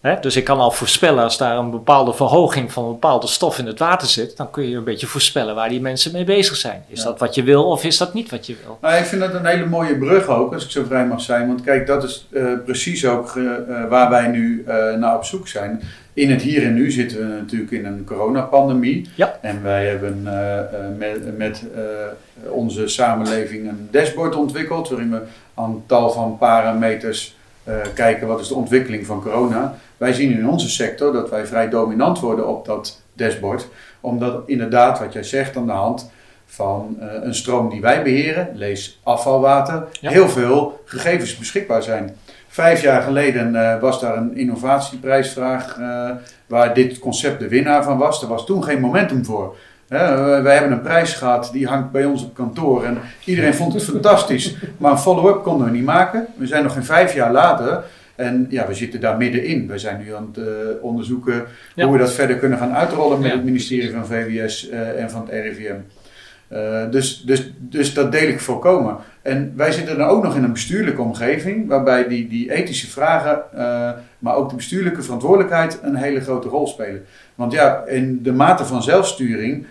[0.00, 3.66] Dus ik kan al voorspellen als daar een bepaalde verhoging van een bepaalde stof in
[3.66, 6.84] het water zit, dan kun je een beetje voorspellen waar die mensen mee bezig zijn.
[6.88, 7.04] Is Ja.
[7.04, 8.78] dat wat je wil of is dat niet wat je wil?
[8.80, 11.46] Nou, ik vind dat een hele mooie brug ook, als ik zo vrij mag zijn.
[11.46, 14.64] Want kijk, dat is eh, precies ook eh, eh, waar wij nu
[14.98, 15.82] naar op zoek zijn.
[16.12, 19.08] In het hier en nu zitten we natuurlijk in een coronapandemie.
[19.14, 19.38] Ja.
[19.40, 20.22] En wij hebben
[20.98, 21.62] met, met
[22.48, 24.88] onze samenleving een dashboard ontwikkeld.
[24.88, 25.20] Waarin we
[25.54, 27.36] aan tal van parameters
[27.94, 29.74] kijken wat is de ontwikkeling van corona.
[29.98, 33.68] Wij zien in onze sector dat wij vrij dominant worden op dat dashboard.
[34.00, 36.10] Omdat inderdaad, wat jij zegt, aan de hand
[36.46, 40.10] van eh, een stroom die wij beheren, lees afvalwater, Ja.
[40.10, 42.16] heel veel gegevens beschikbaar zijn.
[42.48, 46.10] Vijf jaar geleden eh, was daar een innovatieprijsvraag eh,
[46.46, 48.22] waar dit concept de winnaar van was.
[48.22, 49.56] Er was toen geen momentum voor.
[49.88, 53.72] Hè, we hebben een prijs gehad, die hangt bij ons op kantoor en iedereen vond
[53.72, 54.54] het fantastisch.
[54.78, 56.26] Maar een follow-up konden we niet maken.
[56.36, 57.84] We zijn nog geen vijf jaar later
[58.18, 59.68] en ja, we zitten daar middenin.
[59.68, 61.84] We zijn nu aan het eh, onderzoeken Ja.
[61.84, 63.36] hoe we dat verder kunnen gaan uitrollen met Ja.
[63.36, 65.74] het ministerie van VWS eh, en van het RIVM.
[66.48, 68.96] Eh, dus, dus, dus dat deel ik volkomen.
[69.22, 73.42] En wij zitten dan ook nog in een bestuurlijke omgeving, waarbij die, die ethische vragen,
[74.18, 77.04] maar ook de bestuurlijke verantwoordelijkheid een hele grote rol spelen.
[77.34, 79.66] Want ja, in de mate van zelfsturing,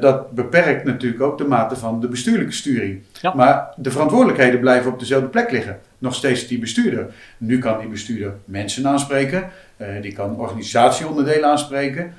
[0.00, 3.00] dat beperkt natuurlijk ook de mate van de bestuurlijke sturing.
[3.20, 3.34] Ja.
[3.34, 5.78] Maar de verantwoordelijkheden blijven op dezelfde plek liggen.
[6.00, 7.06] Nog steeds die bestuurder.
[7.38, 12.12] Nu kan die bestuurder mensen aanspreken, eh, die kan organisatieonderdelen aanspreken.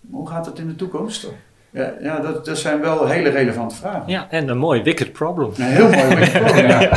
[0.00, 1.26] Maar hoe gaat het in de toekomst?
[1.70, 4.02] Ja, ja dat, dat zijn wel hele relevante vragen.
[4.06, 5.50] Ja, en een mooi wicked problem.
[5.56, 6.90] Een heel mooi beetje ja.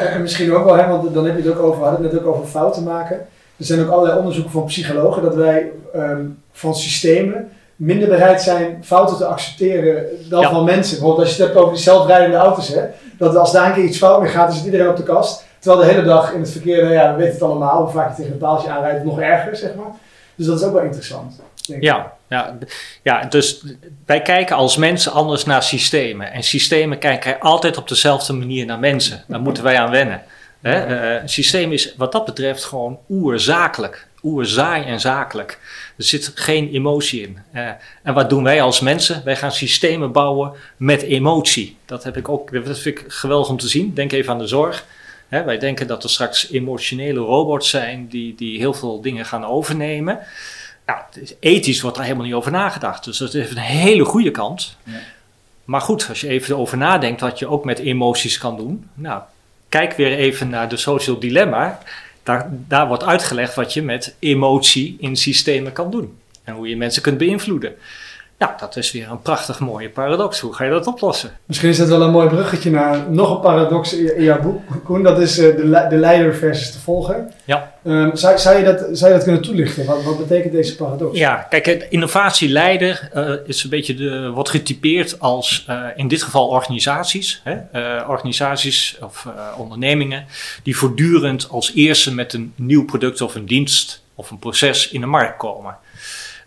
[0.00, 2.04] En, en misschien ook wel, hè, want dan heb je het ook over, we hadden
[2.04, 3.16] het net ook over fouten maken.
[3.56, 8.78] Er zijn ook allerlei onderzoeken van psychologen dat wij ehm, van systemen minder bereid zijn
[8.84, 10.50] fouten te accepteren dan Ja.
[10.50, 10.96] van mensen.
[10.98, 12.80] Bijvoorbeeld als je het hebt over die zelfrijdende auto's, hè,
[13.18, 15.44] dat als daar een keer iets fout mee gaat, dan zit iedereen op de kast.
[15.64, 18.08] Terwijl de hele dag in het verkeer, nou ja, we weten het allemaal, hoe vaak
[18.08, 19.90] je tegen een paaltje aanrijdt, nog erger, zeg maar.
[20.34, 21.40] Dus dat is ook wel interessant.
[21.66, 21.84] denk ik.
[21.84, 22.58] Ja, ja,
[23.02, 23.64] ja, dus
[24.06, 26.32] wij kijken als mensen anders naar systemen.
[26.32, 29.24] En systemen kijken altijd op dezelfde manier naar mensen.
[29.28, 30.22] Daar moeten wij aan wennen.
[30.60, 30.72] Hè?
[30.72, 34.06] Eh, een systeem is wat dat betreft gewoon oerzakelijk.
[34.22, 35.58] Oerzaai en zakelijk.
[35.96, 37.38] Er zit geen emotie in.
[37.52, 37.68] Eh,
[38.02, 39.22] en wat doen wij als mensen?
[39.24, 41.76] Wij gaan systemen bouwen met emotie.
[41.84, 43.94] Dat heb ik ook, dat vind ik geweldig om te zien.
[43.94, 44.84] Denk even aan de zorg.
[45.34, 49.44] Hè, wij denken dat er straks emotionele robots zijn die, die heel veel dingen gaan
[49.44, 50.18] overnemen.
[50.86, 53.04] Nou, is- ethisch wordt daar helemaal niet over nagedacht.
[53.04, 54.76] Dus dat heeft een hele goede kant.
[54.82, 54.92] Ja.
[55.64, 58.88] Maar goed, als je even over nadenkt wat je ook met emoties kan doen.
[58.94, 59.22] Nou,
[59.68, 61.78] kijk weer even naar de social dilemma.
[62.22, 66.18] Daar, daar wordt uitgelegd wat je met emotie in systemen kan doen.
[66.44, 67.74] En hoe je mensen kunt beïnvloeden.
[68.44, 70.40] Nou, dat is weer een prachtig mooie paradox.
[70.40, 71.30] Hoe ga je dat oplossen?
[71.46, 75.02] Misschien is dat wel een mooi bruggetje naar nog een paradox in, jouw boek, Koen.
[75.02, 77.24] Dat is eh, de, le- de leider versus de volger.
[77.44, 77.72] Ja.
[77.84, 79.86] Ehm, zou, zou, je dat, zou je dat kunnen toelichten?
[79.86, 81.18] Wat, wat betekent deze paradox?
[81.18, 86.48] Ja, kijk, innovatieleider eh, is een beetje de, wordt getypeerd als eh, in dit geval
[86.48, 87.40] organisaties.
[87.44, 87.56] Hè?
[88.08, 89.26] Organisaties of
[89.56, 90.24] ondernemingen
[90.62, 95.00] die voortdurend als eerste met een nieuw product of een dienst of een proces in
[95.00, 95.76] de markt komen.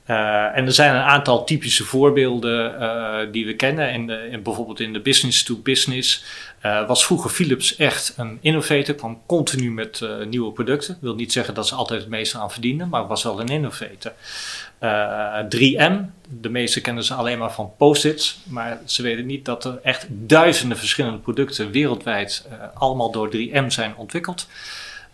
[0.07, 4.09] Eh, en er zijn een aantal typische voorbeelden eh, die we kennen.
[4.31, 6.23] In bijvoorbeeld in de business to business
[6.59, 10.93] eh, was vroeger Philips echt een innovator, kwam continu met nieuwe producten.
[10.93, 13.47] Ik wil niet zeggen dat ze altijd het meeste aan verdienen, maar was wel een
[13.47, 14.13] innovator.
[14.79, 15.93] Eh, 3M,
[16.29, 20.05] de meesten kennen ze alleen maar van post-its, maar ze weten niet dat er echt
[20.09, 24.47] duizenden verschillende producten wereldwijd allemaal door 3M zijn ontwikkeld.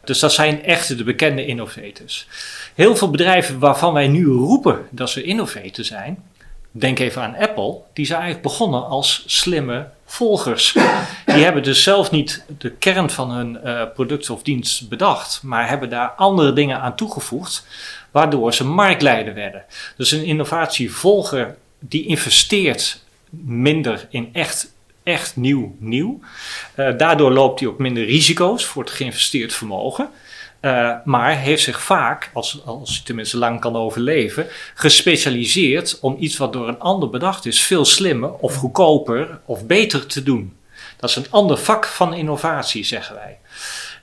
[0.03, 2.27] Dus dat zijn echt de bekende innovators.
[2.75, 6.23] Heel veel bedrijven waarvan wij nu roepen dat ze innovator zijn,
[6.71, 10.75] denk even aan Apple, die zijn eigenlijk begonnen als slimme volgers.
[11.25, 15.69] Die hebben dus zelf niet de kern van hun uh, product of dienst bedacht, maar
[15.69, 17.65] hebben daar andere dingen aan toegevoegd,
[18.11, 19.63] waardoor ze marktleider werden.
[19.97, 23.03] Dus een innovatievolger die investeert
[23.45, 24.71] minder in echt
[25.03, 26.19] echt nieuw nieuw.
[26.75, 30.09] Uh, daardoor loopt hij ook minder risico's voor het geïnvesteerd vermogen.
[30.65, 36.37] Uh, maar heeft zich vaak, als, als hij tenminste lang kan overleven, gespecialiseerd om iets
[36.37, 40.57] wat door een ander bedacht is, veel slimmer of goedkoper of beter te doen.
[40.97, 43.39] Dat is een ander vak van innovatie, zeggen wij.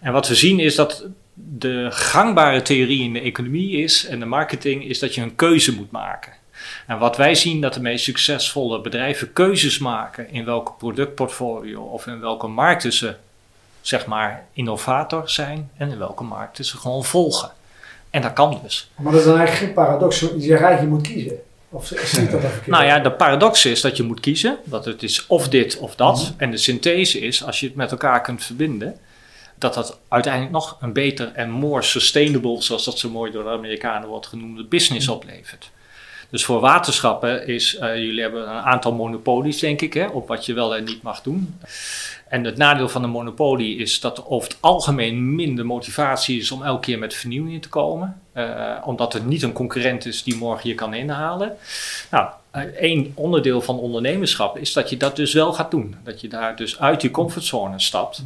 [0.00, 4.26] En wat we zien is dat de gangbare theorie in de economie is en de
[4.26, 6.32] marketing is dat je een keuze moet maken.
[6.86, 12.06] En wat wij zien dat de meest succesvolle bedrijven keuzes maken in welke productportfolio of
[12.06, 13.14] in welke markten ze
[13.80, 17.50] zeg maar innovator zijn en in welke markten ze gewoon volgen.
[18.10, 18.90] En dat kan dus.
[18.96, 20.20] Maar dat is dan eigenlijk geen paradox.
[20.20, 21.40] Je je moet kiezen.
[21.68, 24.58] Of zie ik dat even Nou ja, de paradox is dat je moet kiezen.
[24.64, 26.22] Dat het is of dit of dat.
[26.22, 26.42] Mhm.
[26.42, 28.96] En de synthese is, als je het met elkaar kunt verbinden,
[29.58, 33.50] dat dat uiteindelijk nog een beter en more sustainable, zoals dat zo mooi door de
[33.50, 35.70] Amerikanen wordt genoemd, business oplevert.
[36.30, 40.46] Dus voor waterschappen is, eh, jullie hebben een aantal monopolies, denk ik, hè, op wat
[40.46, 41.58] je wel en niet mag doen.
[42.28, 46.50] En het nadeel van een monopolie is dat er over het algemeen minder motivatie is
[46.50, 48.20] om elke keer met vernieuwingen te komen.
[48.32, 51.56] eh, omdat er niet een concurrent is die morgen je kan inhalen.
[52.10, 55.96] Nou, eh, één onderdeel van ondernemerschap is dat je dat dus wel gaat doen.
[56.04, 58.22] Dat je daar dus uit je comfortzone stapt.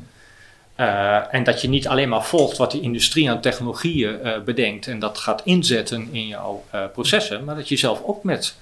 [0.74, 4.86] Eh, en dat je niet alleen maar volgt wat de industrie aan technologieën eh, bedenkt
[4.86, 8.54] en dat gaat inzetten in jouw eh, processen, maar dat je zelf ook met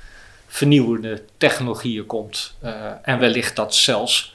[0.47, 2.55] vernieuwende technologieën komt.
[2.61, 2.73] eh,
[3.03, 4.35] en wellicht dat zelfs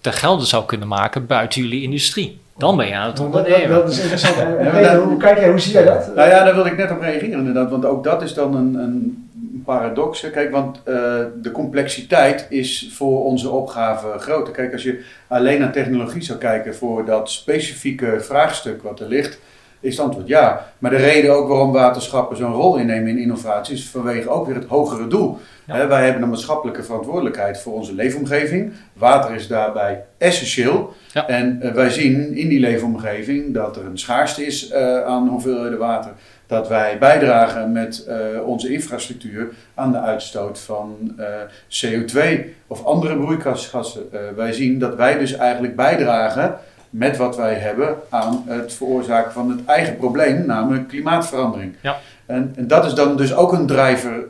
[0.00, 2.40] te gelden zou kunnen maken buiten jullie industrie.
[2.56, 3.76] Dan ben je aan het Dat, dat, ondernemen.
[3.76, 4.36] dat is interessant.
[4.36, 6.14] En, hoe kijk jij, hoe zie jij dat?
[6.14, 8.74] Nou ja, daar wilde ik net op reageren inderdaad, want ook dat is dan een,
[8.74, 9.28] een
[9.64, 10.30] paradox.
[10.30, 10.94] Kijk, want eh,
[11.40, 14.52] de complexiteit is voor onze opgave groter.
[14.52, 19.38] Kijk, als je alleen naar technologie zou kijken voor dat specifieke vraagstuk wat er ligt,
[19.84, 20.72] is het antwoord ja.
[20.78, 24.54] Maar de reden ook waarom waterschappen zo'n rol innemen in innovatie is vanwege ook weer
[24.54, 25.38] het hogere doel.
[25.66, 25.88] Ja.
[25.88, 28.72] Wij hebben een maatschappelijke verantwoordelijkheid voor onze leefomgeving.
[28.92, 30.94] Water is daarbij essentieel.
[31.12, 31.28] Ja.
[31.28, 35.78] En eh, wij zien in die leefomgeving dat er een schaarste is eh, aan hoeveelheden
[35.78, 36.12] water.
[36.46, 41.26] Dat wij bijdragen met eh, onze infrastructuur aan de uitstoot van eh,
[41.68, 42.18] CO2
[42.66, 44.12] of andere broeikasgassen.
[44.12, 46.54] Eh, wij zien dat wij dus eigenlijk bijdragen
[46.90, 51.74] met wat wij hebben aan het veroorzaken van het eigen probleem, namelijk klimaatverandering.
[51.80, 51.96] Ja.
[52.26, 54.24] En, en dat is dan dus ook een drijver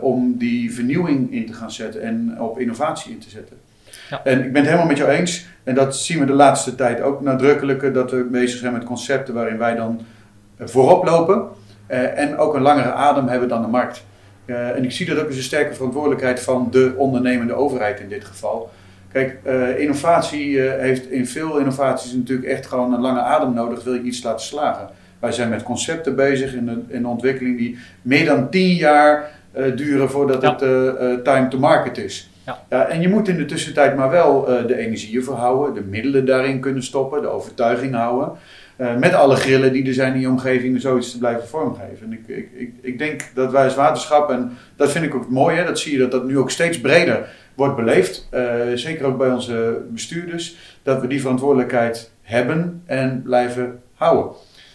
[0.00, 3.56] om die vernieuwing in te gaan zetten en op innovatie in te zetten.
[4.10, 4.20] Ja.
[4.24, 5.46] En ik ben het helemaal met jou eens.
[5.64, 7.92] En dat zien we de laatste tijd ook nadrukkelijker.
[7.92, 10.00] Dat we bezig zijn met concepten waarin wij dan
[10.64, 11.42] voorop lopen.
[11.86, 14.04] eh, en ook een langere adem hebben dan de markt.
[14.44, 18.08] Eh, en ik zie dat ook als een sterke verantwoordelijkheid van de ondernemende overheid in
[18.08, 18.70] dit geval.
[19.12, 23.84] Kijk, eh, innovatie eh, heeft in veel innovaties natuurlijk echt gewoon een lange adem nodig.
[23.84, 24.88] Wil je iets laten slagen?
[25.18, 29.76] Wij zijn met concepten bezig in een, in ontwikkeling die meer dan tien jaar eh,
[29.76, 30.50] duren voordat Ja.
[30.52, 32.30] het eh, eh, time to market is.
[32.68, 32.86] Ja.
[32.88, 36.60] en je moet in de tussentijd maar wel eh, de energieën verhouden, de middelen daarin
[36.60, 38.32] kunnen stoppen, de overtuiging houden.
[38.80, 42.06] Eh, met alle grillen die er zijn in je omgeving om zoiets te blijven vormgeven.
[42.06, 45.28] En ik, ik, ik, ik denk dat wij als waterschap, en dat vind ik ook
[45.28, 48.28] mooi, hè, dat zie je dat dat nu ook steeds breder wordt beleefd.
[48.30, 48.42] eh,
[48.74, 54.32] zeker ook bij onze bestuurders, dat we die verantwoordelijkheid hebben en blijven houden.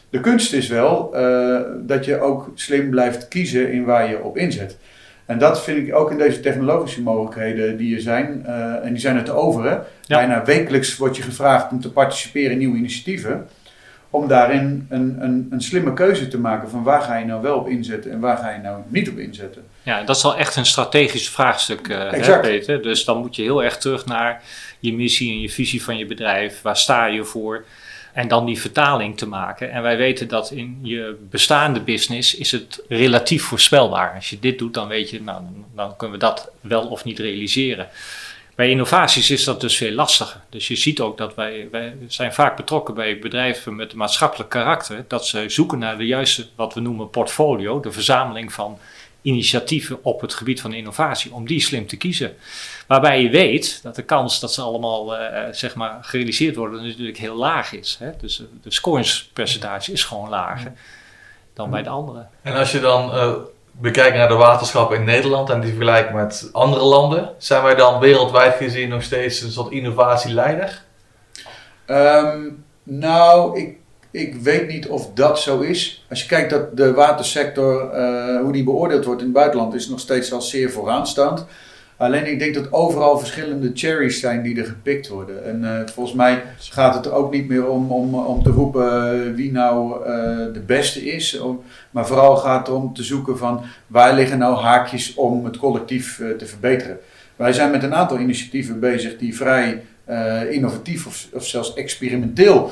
[0.09, 4.37] De kunst is wel eh, dat je ook slim blijft kiezen in waar je op
[4.37, 4.77] inzet.
[5.25, 8.45] En dat vind ik ook in deze technologische mogelijkheden die er zijn.
[8.83, 9.69] en die zijn er te over.
[9.69, 9.77] Hè?
[10.07, 13.47] Bijna wekelijks wordt je gevraagd om te participeren in nieuwe initiatieven.
[14.15, 17.57] Om daarin een, een, een slimme keuze te maken van waar ga je nou wel
[17.57, 19.63] op inzetten en waar ga je nou niet op inzetten.
[19.83, 22.39] Ja, dat is wel echt een strategisch vraagstuk, eh, hè.
[22.39, 22.81] Peter.
[22.81, 24.41] Dus dan moet je heel erg terug naar
[24.79, 26.61] je missie en je visie van je bedrijf.
[26.61, 27.65] Waar sta je voor?
[28.13, 29.71] En dan die vertaling te maken.
[29.71, 34.13] En wij weten dat in je bestaande business is het relatief voorspelbaar.
[34.15, 35.41] Als je dit doet, dan weet je, nou,
[35.75, 37.87] dan kunnen we dat wel of niet realiseren.
[38.55, 40.41] Bij innovaties is dat dus veel lastiger.
[40.49, 44.49] Dus je ziet ook dat wij, wij zijn vaak betrokken bij bedrijven met een maatschappelijk
[44.49, 45.05] karakter.
[45.07, 48.79] Dat ze zoeken naar de juiste, wat we noemen portfolio, de verzameling van
[49.21, 52.35] initiatieven op het gebied van innovatie, om die slim te kiezen.
[52.87, 57.17] Waarbij je weet dat de kans dat ze allemaal eh, zeg maar gerealiseerd worden natuurlijk
[57.17, 57.97] heel laag is.
[57.99, 58.11] Hè?
[58.21, 60.73] Dus eh, de scoringspercentage is gewoon lager
[61.53, 62.25] dan bij de andere.
[62.41, 63.11] En als je dan
[63.75, 67.75] eh, bekijkt naar de waterschappen in Nederland en die vergelijkt met andere landen, zijn wij
[67.75, 70.83] dan wereldwijd gezien nog steeds een soort innovatieleider?
[71.85, 72.49] Ehm,
[72.83, 73.77] nou, ik,
[74.15, 76.05] Ik weet niet of dat zo is.
[76.09, 79.89] Als je kijkt dat de watersector, eh, hoe die beoordeeld wordt in het buitenland, is
[79.89, 81.45] nog steeds al zeer vooraanstaand.
[81.97, 85.45] Alleen ik denk dat overal verschillende cherries zijn die er gepikt worden.
[85.45, 89.35] En uh, volgens mij gaat het er ook niet meer om, om, om te roepen
[89.35, 90.07] wie nou uh,
[90.53, 91.41] de beste is.
[91.91, 96.21] maar vooral gaat het om te zoeken van waar liggen nou haakjes om het collectief
[96.37, 96.97] te verbeteren.
[97.35, 99.81] Wij zijn met een aantal initiatieven bezig die vrij
[100.49, 102.71] innovatief of, of, zelfs experimenteel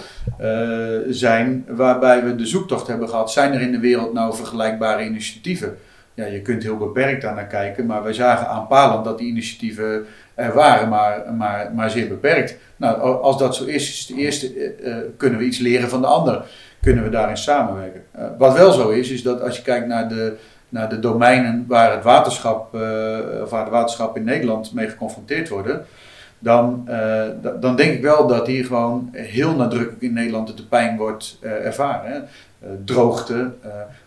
[1.09, 1.65] zijn.
[1.67, 3.32] Waarbij we de zoektocht hebben gehad.
[3.32, 5.78] Zijn er in de wereld nou vergelijkbare initiatieven?
[6.14, 10.05] Ja, je kunt heel beperkt daar naar kijken, maar wij zagen aanpalend dat die initiatieven
[10.36, 12.57] er waren, maar, maar, maar zeer beperkt.
[12.76, 14.53] Nou, als dat zo is, is de eerste,
[14.84, 16.45] uh, kunnen we iets leren van de ander.
[16.82, 18.03] Kunnen we daarin samenwerken.
[18.18, 20.38] Uh, wat wel zo is, is dat als je kijkt naar de,
[20.70, 22.74] naar de domeinen waar het waterschap,
[23.43, 25.86] of waar de waterschap in Nederland mee geconfronteerd worden,
[26.39, 26.88] dan,
[27.59, 32.28] dan denk ik wel dat hier gewoon heel nadrukkelijk in Nederland de pijn wordt ervaren.
[32.86, 33.51] Droogte,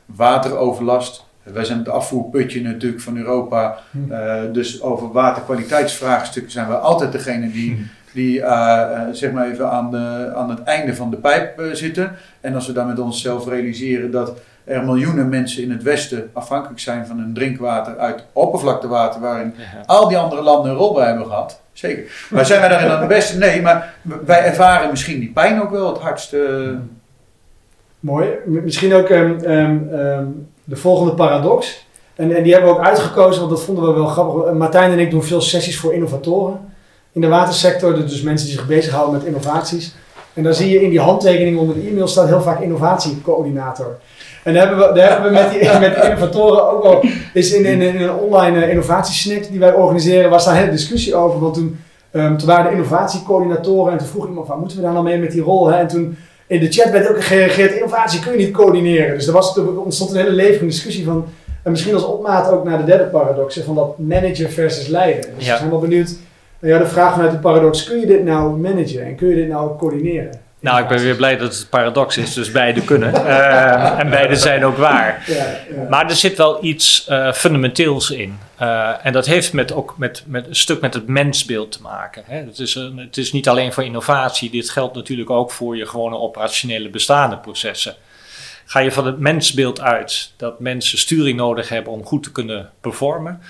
[0.06, 3.78] wateroverlast, wij zijn het afvoerputje natuurlijk van Europa.
[3.90, 4.12] Hm.
[4.12, 7.82] Uh, dus over waterkwaliteitsvraagstukken zijn we altijd degene die, hm.
[8.12, 12.12] die uh, zeg maar even aan, de, aan het einde van de pijp uh, zitten.
[12.40, 14.32] En als we dan met onszelf realiseren dat
[14.64, 19.82] er miljoenen mensen in het Westen afhankelijk zijn van hun drinkwater uit oppervlaktewater, waarin ja.
[19.86, 21.60] al die andere landen een rol bij hebben gehad.
[21.72, 22.26] Zeker.
[22.30, 23.38] Maar zijn wij daarin dan het beste?
[23.38, 23.94] Nee, maar
[24.24, 26.36] wij ervaren misschien die pijn ook wel het hardst.
[28.00, 28.28] Mooi.
[28.46, 29.08] Misschien ook.
[29.08, 31.86] Um, um, de volgende paradox.
[32.14, 34.44] En, en die hebben we ook uitgekozen, want dat vonden we wel grappig.
[34.44, 36.60] Eh, Martijn en ik doen veel sessies voor innovatoren
[37.12, 37.94] in de watersector.
[37.94, 39.94] Dus mensen die zich bezighouden met innovaties.
[40.34, 43.98] En dan zie je in die handtekening onder de e-mail staat heel vaak innovatiecoördinator.
[44.42, 47.80] En daar hebben we, daar hebben we met, die, met innovatoren ook wel is in,
[47.80, 51.40] een online uh, innovatiesnack die wij organiseren, was daar een hele discussie over.
[51.40, 51.80] Want toen,
[52.12, 55.18] um, toen waren de innovatiecoördinatoren en toen vroeg iemand van, moeten we daar nou mee
[55.18, 55.66] met die rol?
[55.66, 55.76] Hè?
[55.78, 56.16] En toen
[56.46, 59.14] in de chat werd ook gereageerd, innovatie kun je niet coördineren.
[59.14, 61.26] Dus er, was, er ontstond een hele levende discussie van,
[61.62, 65.24] en misschien als opmaat ook naar de derde paradox, van dat manager versus leiden.
[65.36, 65.52] Dus ja.
[65.52, 66.16] we zijn wel benieuwd,
[66.60, 69.48] ja, de vraag vanuit de paradox, kun je dit nou managen en kun je dit
[69.48, 70.45] nou coördineren?
[70.60, 73.14] Nou, ik ben weer blij dat het paradox is, dus beide kunnen.
[73.14, 75.24] Uh, en beide zijn ook waar.
[75.88, 78.38] Maar er zit wel iets uh, fundamenteels in.
[78.60, 82.22] Uh, en dat heeft met, ook met, met een stuk met het mensbeeld te maken.
[82.26, 82.36] Hè.
[82.36, 85.86] Het, is een, het is niet alleen voor innovatie, dit geldt natuurlijk ook voor je
[85.86, 87.94] gewone operationele bestaande processen.
[88.64, 92.70] Ga je van het mensbeeld uit dat mensen sturing nodig hebben om goed te kunnen
[92.80, 93.42] performen?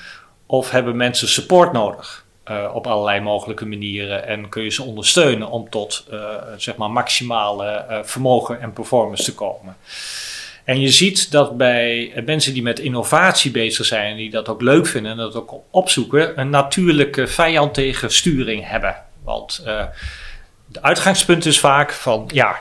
[0.46, 2.26] Of hebben mensen support nodig?
[2.51, 6.20] Uh, op allerlei mogelijke manieren en kun je ze ondersteunen om tot uh,
[6.57, 9.76] zeg maar maximale uh, vermogen en performance te komen.
[10.64, 14.86] En je ziet dat bij mensen die met innovatie bezig zijn die dat ook leuk
[14.86, 18.97] vinden en dat ook opzoeken, een natuurlijke vijand tegen sturing hebben.
[19.24, 19.62] Want
[20.72, 22.57] het uitgangspunt is vaak van ja,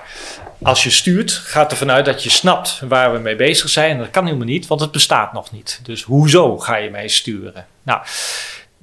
[0.62, 3.92] als je stuurt, gaat er vanuit dat je snapt waar we mee bezig zijn.
[3.92, 5.80] En dat kan helemaal niet, want het bestaat nog niet.
[5.84, 7.66] Dus hoezo ga je mee sturen?
[7.84, 8.02] Nou.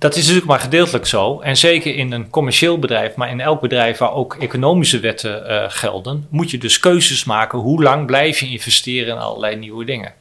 [0.02, 1.40] Dat is natuurlijk maar gedeeltelijk zo.
[1.40, 5.64] En zeker in een commercieel bedrijf, maar in elk bedrijf waar ook economische wetten uh,
[5.68, 7.58] gelden, moet je dus keuzes maken.
[7.58, 10.12] Hoe lang blijf je investeren in allerlei nieuwe dingen?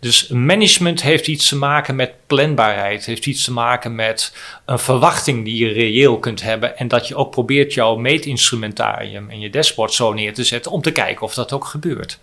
[0.00, 5.44] Dus management heeft iets te maken met planbaarheid, heeft iets te maken met een verwachting
[5.44, 9.92] die je reëel kunt hebben en dat je ook probeert jouw meetinstrumentarium en je dashboard
[9.92, 12.18] zo neer te zetten om te kijken of dat ook gebeurt.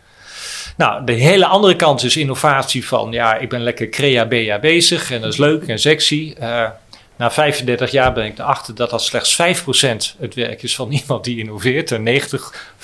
[0.77, 5.21] Nou, de hele andere kant is innovatie van, ja, ik ben lekker crea-bea bezig en
[5.21, 6.35] dat is leuk en sexy.
[6.41, 6.69] Uh,
[7.21, 11.23] na 35 jaar ben ik erachter dat dat slechts 5% het werk is van iemand
[11.23, 11.91] die innoveert.
[11.91, 12.83] En 90, 95%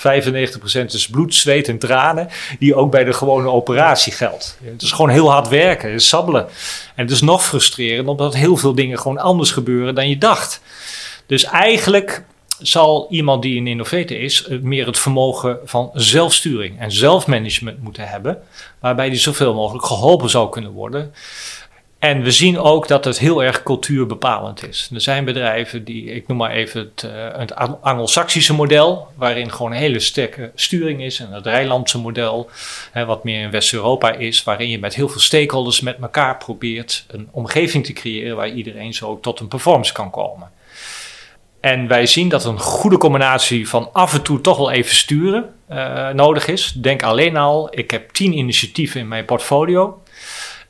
[0.84, 2.28] is bloed, zweet en tranen,
[2.58, 4.58] die ook bij de gewone operatie geldt.
[4.64, 6.46] Het is gewoon heel hard werken, het sabbelen.
[6.94, 10.60] En het is nog frustrerend omdat heel veel dingen gewoon anders gebeuren dan je dacht.
[11.26, 12.22] Dus eigenlijk
[12.58, 18.38] zal iemand die een innovator is meer het vermogen van zelfsturing en zelfmanagement moeten hebben,
[18.80, 21.12] waarbij die zoveel mogelijk geholpen zou kunnen worden.
[21.98, 24.90] En we zien ook dat het heel erg cultuurbepalend is.
[24.94, 29.72] Er zijn bedrijven die, ik noem maar even het, uh, het Anglo-Saxische model, waarin gewoon
[29.72, 31.20] een hele sterke sturing is.
[31.20, 32.50] En het Rijlandse model,
[32.92, 37.04] hè, wat meer in West-Europa is, waarin je met heel veel stakeholders met elkaar probeert
[37.08, 40.50] een omgeving te creëren waar iedereen zo tot een performance kan komen.
[41.60, 45.54] En wij zien dat een goede combinatie van af en toe toch wel even sturen
[45.70, 46.72] uh, nodig is.
[46.72, 50.02] Denk alleen al, ik heb tien initiatieven in mijn portfolio.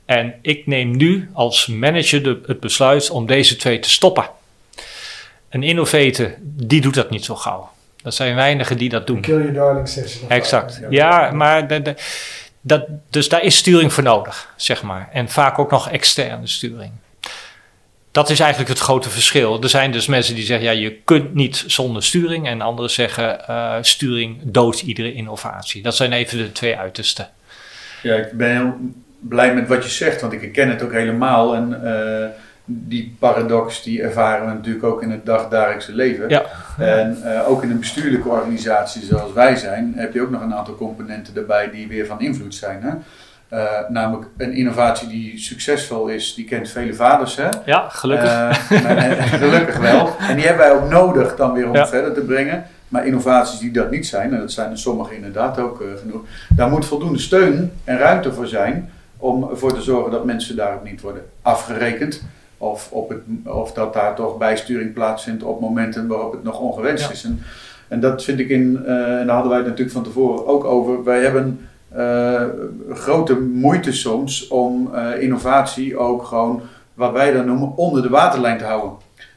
[0.08, 4.30] En ik neem nu als manager de, het besluit om deze twee te stoppen.
[5.48, 7.70] Een innovator, die doet dat niet zo gauw.
[8.04, 9.20] Er zijn weinigen die dat doen.
[9.20, 10.30] Kill your darling session.
[10.30, 10.80] Exact.
[10.90, 11.94] Ja, maar de, de,
[12.60, 15.08] dat, dus daar is sturing voor nodig, zeg maar.
[15.12, 16.92] En vaak ook nog externe sturing.
[18.10, 19.62] dat is eigenlijk het grote verschil.
[19.62, 22.46] Er zijn dus mensen die zeggen, ja, je kunt niet zonder sturing.
[22.46, 25.82] En anderen zeggen, uh, sturing doodt iedere innovatie.
[25.82, 27.28] Dat zijn even de twee uitersten.
[28.02, 28.74] Ja, ik ben heel
[29.18, 31.54] blij met wat je zegt, want ik herken het ook helemaal.
[31.54, 32.26] En uh,
[32.64, 36.28] die paradox, die ervaren we natuurlijk ook in het dagdagelijkse leven.
[36.28, 36.42] Ja.
[36.78, 40.54] En uh, ook in een bestuurlijke organisatie zoals wij zijn, heb je ook nog een
[40.54, 42.82] aantal componenten erbij die weer van invloed zijn.
[42.82, 42.90] Hè?
[43.52, 47.36] Uh, namelijk een innovatie die succesvol is, die kent vele vaders.
[47.36, 47.48] Hè?
[47.64, 48.32] Ja, gelukkig.
[48.32, 48.52] Uh,
[49.40, 50.16] gelukkig wel.
[50.18, 51.86] En die hebben wij ook nodig dan weer om ja.
[51.86, 52.66] verder te brengen.
[52.88, 56.20] Maar innovaties die dat niet zijn, en dat zijn er sommige inderdaad ook uh, genoeg,
[56.56, 60.84] daar moet voldoende steun en ruimte voor zijn om ervoor te zorgen dat mensen daarop
[60.84, 62.22] niet worden afgerekend.
[62.60, 67.04] Of, op het, of dat daar toch bijsturing plaatsvindt op momenten waarop het nog ongewenst
[67.04, 67.10] ja.
[67.10, 67.24] is.
[67.24, 67.42] En,
[67.88, 71.04] en dat vind ik in, en daar hadden wij het natuurlijk van tevoren ook over.
[71.04, 72.42] Wij hebben uh,
[72.90, 76.60] grote moeite soms om uh, innovatie ook gewoon,
[76.94, 78.92] wat wij dan noemen, onder de waterlijn te houden.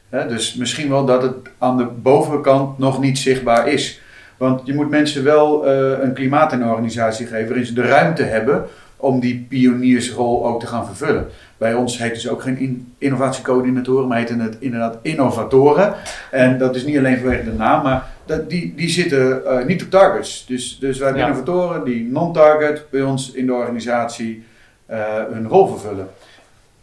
[0.08, 4.00] He, dus misschien wel dat het aan de bovenkant nog niet zichtbaar is.
[4.36, 8.22] Want je moet mensen wel een klimaat in een organisatie geven waarin ze de ruimte
[8.22, 8.64] hebben
[9.02, 11.26] om die pioniersrol ook te gaan vervullen.
[11.56, 15.94] Bij ons heten ze ook geen in innovatiecoördinatoren, maar heten het inderdaad innovatoren.
[16.30, 19.82] En dat is niet alleen vanwege de naam, maar dat, die, die zitten uh, niet
[19.82, 20.46] op targets.
[20.46, 21.30] Dus, dus wij hebben ja.
[21.30, 24.44] innovatoren die non-target bij ons in de organisatie
[24.90, 24.96] uh,
[25.30, 26.08] hun rol vervullen.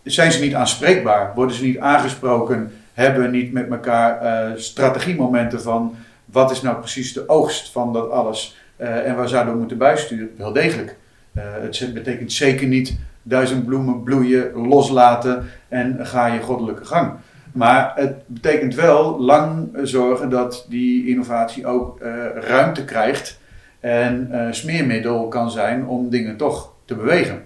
[0.03, 1.31] Zijn ze niet aanspreekbaar?
[1.35, 2.71] Worden ze niet aangesproken?
[2.93, 5.95] Hebben we niet met elkaar uh, strategiemomenten van
[6.25, 10.29] wat is nou precies de oogst van dat alles en waar zouden we moeten bijsturen?
[10.37, 10.95] Wel degelijk.
[11.33, 17.11] Het betekent zeker niet duizend bloemen bloeien, loslaten en ga je goddelijke gang.
[17.51, 23.39] Maar het betekent wel lang zorgen dat die innovatie ook uh, ruimte krijgt
[23.79, 27.41] en uh, smeermiddel kan zijn om dingen toch te bewegen.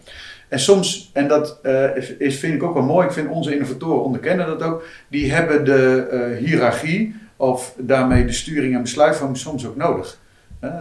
[0.47, 1.59] En soms, en dat
[2.17, 5.65] is, vind ik ook wel mooi, ik vind onze innovatoren onderkennen dat ook, die hebben
[5.65, 10.19] de hiërarchie of daarmee de sturing en besluitvorming soms ook nodig.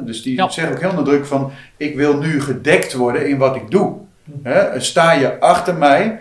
[0.04, 0.50] Dus die ja.
[0.50, 3.94] zeggen ook heel nadrukkelijk van, ik wil nu gedekt worden in wat ik doe.
[4.76, 6.20] sta je achter mij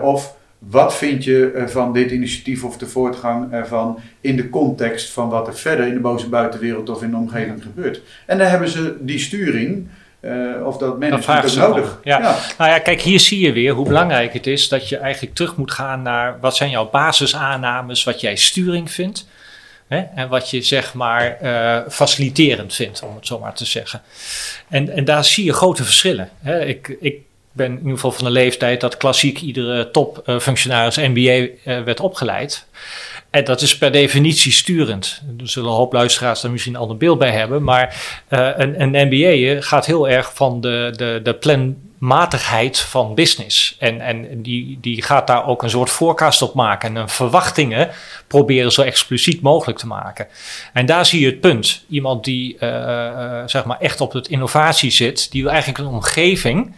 [0.00, 0.36] of
[0.68, 5.46] wat vind je van dit initiatief of de voortgang ervan in de context van wat
[5.46, 8.00] er verder in de boze buitenwereld of in de omgeving gebeurt?
[8.26, 9.88] En dan hebben ze die sturing.
[10.20, 12.00] Uh, of dat management dat nodig.
[12.04, 12.18] Ja.
[12.18, 12.36] ja.
[12.58, 15.56] Nou ja, kijk, hier zie je weer hoe belangrijk het is dat je eigenlijk terug
[15.56, 19.28] moet gaan naar wat zijn jouw basisaannames, wat jij sturing vindt.
[19.92, 24.02] Hè, en wat je zeg maar uh, faciliterend vindt, om het zo maar te zeggen.
[24.68, 26.30] En, en daar zie je grote verschillen.
[26.42, 26.64] Hè.
[26.64, 27.16] Ik, ik
[27.52, 32.00] ben in ieder geval van de leeftijd dat klassiek iedere topfunctionaris uh, MBA uh, werd
[32.00, 32.66] opgeleid.
[33.30, 35.22] En dat is per definitie sturend.
[35.40, 37.62] Er zullen een hoop luisteraars daar misschien al een beeld bij hebben.
[37.62, 37.96] Maar
[38.28, 41.34] uh, een, een MBA gaat heel erg van de, de, de
[42.02, 43.76] planmatigheid van business.
[43.78, 46.96] En, en die, die gaat daar ook een soort forecast op maken.
[46.96, 47.90] En verwachtingen
[48.26, 50.26] proberen zo expliciet mogelijk te maken.
[50.72, 51.84] En daar zie je het punt.
[51.88, 52.56] Iemand die
[53.46, 56.74] zeg maar echt op het innovatie zit, die wil eigenlijk een omgeving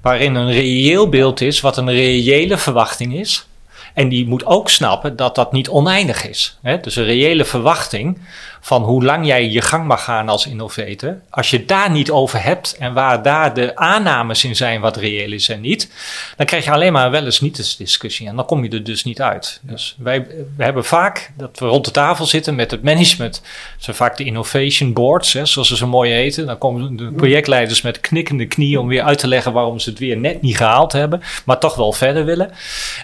[0.00, 3.46] waarin een reëel beeld is wat een reële verwachting is.
[3.94, 6.58] En die moet ook snappen dat dat niet oneindig is.
[6.62, 6.80] Hè?
[6.80, 8.18] Dus een reële verwachting
[8.66, 11.20] van hoe lang jij je gang mag gaan als innovator.
[11.30, 15.32] Als je daar niet over hebt en waar daar de aannames in zijn wat reëel
[15.32, 15.90] is en niet,
[16.36, 18.84] dan krijg je alleen maar wel eens niet eens discussie en dan kom je er
[18.84, 19.60] dus niet uit.
[19.62, 23.42] Dus wij we hebben vaak dat we rond de tafel zitten met het management.
[23.78, 26.46] Zijn vaak de innovation boards, hè, zoals ze zo mooi heten.
[26.46, 29.98] Dan komen de projectleiders met knikkende knieën om weer uit te leggen waarom ze het
[29.98, 32.50] weer net niet gehaald hebben, maar toch wel verder willen.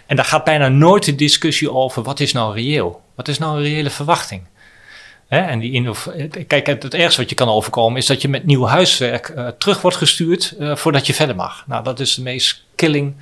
[0.07, 3.01] En daar gaat bijna nooit de discussie over wat is nou reëel?
[3.15, 4.43] Wat is nou een reële verwachting?
[5.33, 5.91] Hè, en die
[6.47, 9.49] Kijk, het, het, ergste wat je kan overkomen is dat je met nieuw huiswerk uh,
[9.49, 11.65] terug wordt gestuurd uh, voordat je verder mag.
[11.67, 13.15] Nou, dat is de meest killing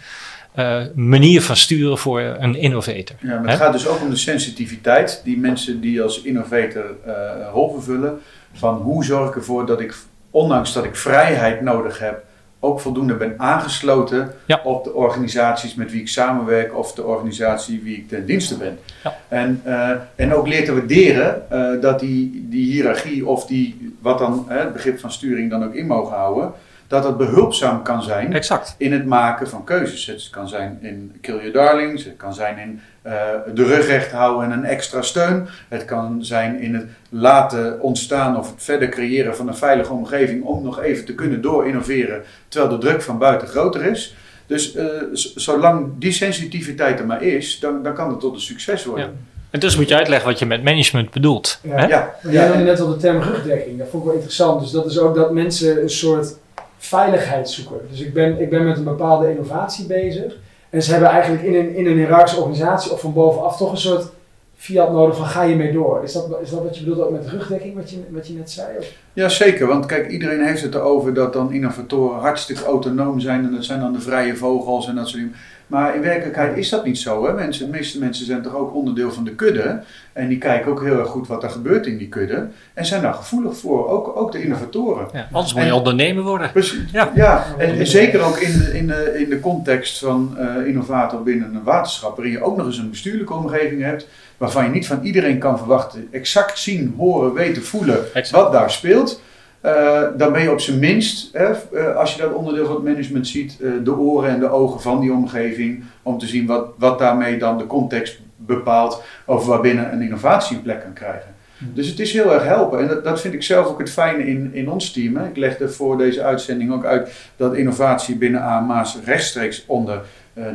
[0.57, 3.17] uh, manier van sturen voor een innovator.
[3.21, 7.51] Ja, maar het gaat dus ook om de sensitiviteit die mensen die als innovator een
[7.51, 8.21] rol vervullen.
[8.53, 9.95] Van hoe zorg ik ervoor dat ik,
[10.31, 12.25] ondanks dat ik vrijheid nodig heb,
[12.61, 14.61] ook voldoende ben aangesloten ja.
[14.65, 18.79] op de organisaties met wie ik samenwerk of de organisatie wie ik ten dienste ben.
[19.05, 19.17] Ja.
[19.29, 24.19] En, uh, en ook leer te waarderen uh, dat die, die hiërarchie of die, wat
[24.19, 26.53] dan uh, het begrip van sturing dan ook in mogen houden,
[26.87, 28.75] dat het behulpzaam kan zijn exact.
[28.79, 30.07] in het maken van keuzes.
[30.07, 34.51] Het kan zijn in kill your darlings, het kan zijn in de rug recht houden
[34.51, 35.48] en een extra steun.
[35.68, 40.44] Het kan zijn in het laten ontstaan of het verder creëren van een veilige omgeving
[40.44, 44.14] om nog even te kunnen door-innoveren terwijl de druk van buiten groter is.
[44.46, 48.84] Dus uh, zolang die sensitiviteit er maar is, dan, dan kan het tot een succes
[48.84, 49.05] worden.
[49.05, 49.11] Ja.
[49.51, 51.59] En dus moet je uitleggen wat je met management bedoelt.
[51.62, 51.86] Ja, hè?
[51.86, 52.14] ja.
[52.22, 52.44] ja.
[52.44, 52.59] ja.
[52.59, 54.61] net al de term rugdekking, dat vond ik wel interessant.
[54.61, 56.36] Dus dat is ook dat mensen een soort
[56.78, 57.76] veiligheid zoeken.
[57.90, 60.32] Dus ik ben, ik ben met een bepaalde innovatie bezig.
[60.71, 63.79] En ze hebben eigenlijk in een, in een hiërarchische organisatie of van bovenaf toch een
[63.79, 64.09] soort
[64.57, 66.03] fiat nodig van ga je mee door.
[66.03, 68.51] Is dat, is dat wat je bedoelt ook met rugdekking, wat je, wat je net
[68.51, 68.79] zei?
[68.79, 68.87] Of?
[69.12, 69.66] Ja, zeker.
[69.66, 73.45] Want kijk, iedereen heeft het erover dat dan innovatoren hartstikke autonoom zijn.
[73.45, 75.37] En dat zijn dan de vrije vogels en dat soort dingen.
[75.71, 77.27] Maar in werkelijkheid is dat niet zo.
[77.27, 77.33] Hè?
[77.33, 79.81] Mensen, de meeste mensen zijn toch ook onderdeel van de kudde.
[80.12, 82.49] En die kijken ook heel erg goed wat er gebeurt in die kudde.
[82.75, 83.89] En zijn daar gevoelig voor.
[83.89, 85.09] Ook, ook de innovatoren.
[85.12, 86.53] Ja, anders moet je ondernemer worden.
[86.53, 86.91] Precies.
[86.93, 87.11] Ja.
[87.14, 91.23] Ja, en, en zeker ook in de, in de, in de context van eh, innovator
[91.23, 92.16] binnen een waterschap.
[92.16, 94.07] Waarin je ook nog eens een bestuurlijke omgeving hebt.
[94.37, 96.09] Waarvan je niet van iedereen kan verwachten.
[96.11, 98.43] Exact zien, horen, weten, voelen Exact.
[98.43, 99.21] wat daar speelt.
[99.61, 102.85] Eh, dan ben je op zijn minst, hè, eh, als je dat onderdeel van het
[102.85, 105.85] management ziet, eh, de oren en de ogen van die omgeving.
[106.03, 110.63] Om te zien wat, wat daarmee dan de context bepaalt over waarbinnen een innovatie een
[110.63, 111.35] plek kan krijgen.
[111.59, 112.81] Dus het is heel erg helpen.
[112.81, 115.17] En dat, dat vind ik zelf ook het fijne in, in ons team.
[115.17, 115.27] Hè.
[115.27, 120.01] Ik legde voor deze uitzending ook uit dat innovatie binnen AMA's rechtstreeks onder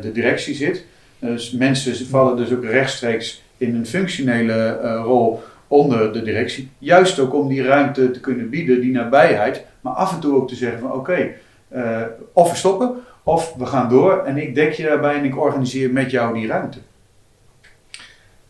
[0.01, 0.86] de directie zit.
[1.20, 6.72] Dus mensen vallen dus ook rechtstreeks in een functionele rol onder de directie.
[6.78, 9.66] Juist ook om die ruimte te kunnen bieden, die nabijheid.
[9.82, 11.32] Maar af en toe ook te zeggen van oké,
[11.68, 12.01] eh,
[12.34, 14.24] of we stoppen of we gaan door.
[14.24, 16.78] En ik dek je daarbij en ik organiseer met jou die ruimte.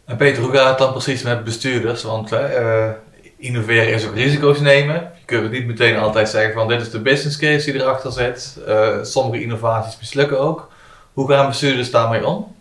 [0.06, 2.04] En Peter, hoe gaat het dan precies met bestuurders?
[2.04, 2.90] Want eh,
[3.38, 4.96] innoveren is ook risico's nemen.
[4.96, 8.58] Je kunt niet meteen altijd zeggen van dit is de business case die erachter zit.
[8.68, 10.72] Eh, sommige innovaties mislukken ook.
[11.14, 12.55] Hoe gaan bestuurders daarmee om?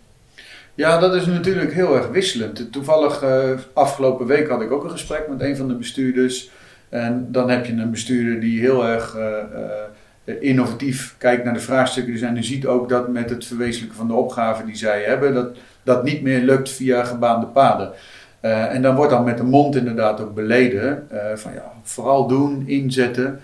[0.75, 2.71] Ja, dat is natuurlijk heel erg wisselend.
[2.71, 6.49] Toevallig uh, afgelopen week had ik ook een gesprek met een van de bestuurders.
[6.89, 9.23] En dan heb je een bestuurder die heel erg uh,
[10.25, 12.37] uh, innovatief kijkt naar de vraagstukken zijn.
[12.37, 16.03] En ziet ook dat met het verwezenlijken van de opgaven die zij hebben, dat dat
[16.03, 17.91] niet meer lukt via gebaande paden.
[18.41, 23.41] en dan wordt dan met de mond inderdaad ook beleden van ja, vooral doen, inzetten.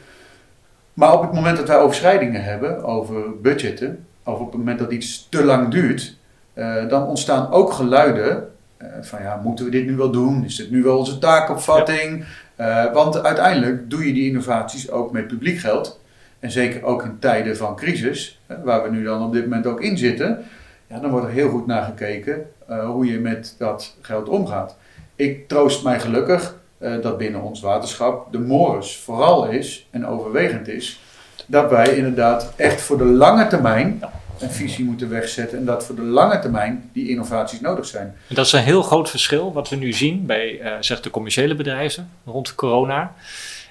[0.94, 4.92] Maar op het moment dat wij overschrijdingen hebben over budgetten, of op het moment dat
[4.92, 6.20] iets te lang duurt,
[6.62, 8.48] uh, dan ontstaan ook geluiden
[8.82, 10.44] uh, van ja, moeten we dit nu wel doen?
[10.46, 12.26] Is dit nu wel onze taakopvatting?
[12.58, 12.86] Ja.
[12.86, 16.00] Uh, want uiteindelijk doe je die innovaties ook met publiek geld.
[16.40, 19.82] En zeker ook in tijden van crisis, waar we nu dan op dit moment ook
[19.82, 20.44] in zitten.
[20.88, 22.46] Ja, dan wordt er heel goed naar gekeken
[22.86, 24.76] hoe je met dat geld omgaat.
[25.16, 26.56] Ik troost mij gelukkig
[27.02, 31.02] dat binnen ons waterschap de mores vooral is en overwegend is.
[31.46, 34.02] Dat wij inderdaad echt voor de lange termijn
[34.42, 38.16] een visie moeten wegzetten en dat voor de lange termijn die innovaties nodig zijn.
[38.28, 41.10] En dat is een heel groot verschil wat we nu zien bij uh, zeg de
[41.10, 43.14] commerciële bedrijven rond corona.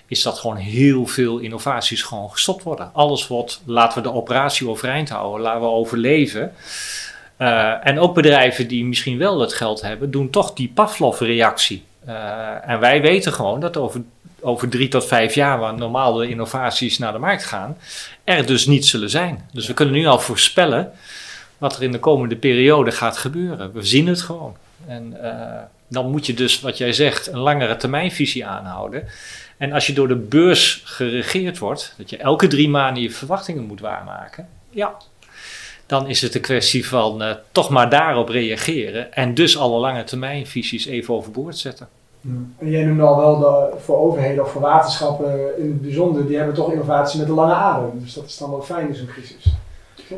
[0.06, 2.90] Is dat gewoon heel veel innovaties gewoon gestopt worden.
[2.92, 6.52] Alles wordt, laten we de operatie overeind houden, laten we overleven.
[7.38, 11.84] Uh, en ook bedrijven die misschien wel het geld hebben, doen toch die Pavlov-reactie.
[12.08, 14.02] Uh, en wij weten gewoon dat over
[14.42, 17.76] over drie tot vijf jaar, waar normaal de innovaties naar de markt gaan,
[18.24, 19.48] er dus niet zullen zijn.
[19.52, 20.92] Dus we kunnen nu al voorspellen
[21.58, 23.72] wat er in de komende periode gaat gebeuren.
[23.72, 24.56] We zien het gewoon.
[24.86, 29.04] En uh, dan moet je dus, wat jij zegt, een langere termijnvisie aanhouden.
[29.56, 33.64] En als je door de beurs geregeerd wordt, dat je elke drie maanden je verwachtingen
[33.64, 34.96] moet waarmaken, ja,
[35.86, 40.04] dan is het een kwestie van uh, toch maar daarop reageren en dus alle lange
[40.04, 41.88] termijnvisies even overboord zetten.
[42.58, 46.36] En jij noemde al wel de, voor overheden of voor waterschappen in het bijzonder, die
[46.36, 47.90] hebben toch innovatie met een lange adem.
[47.94, 49.54] Dus dat is dan wel fijn in zo'n crisis.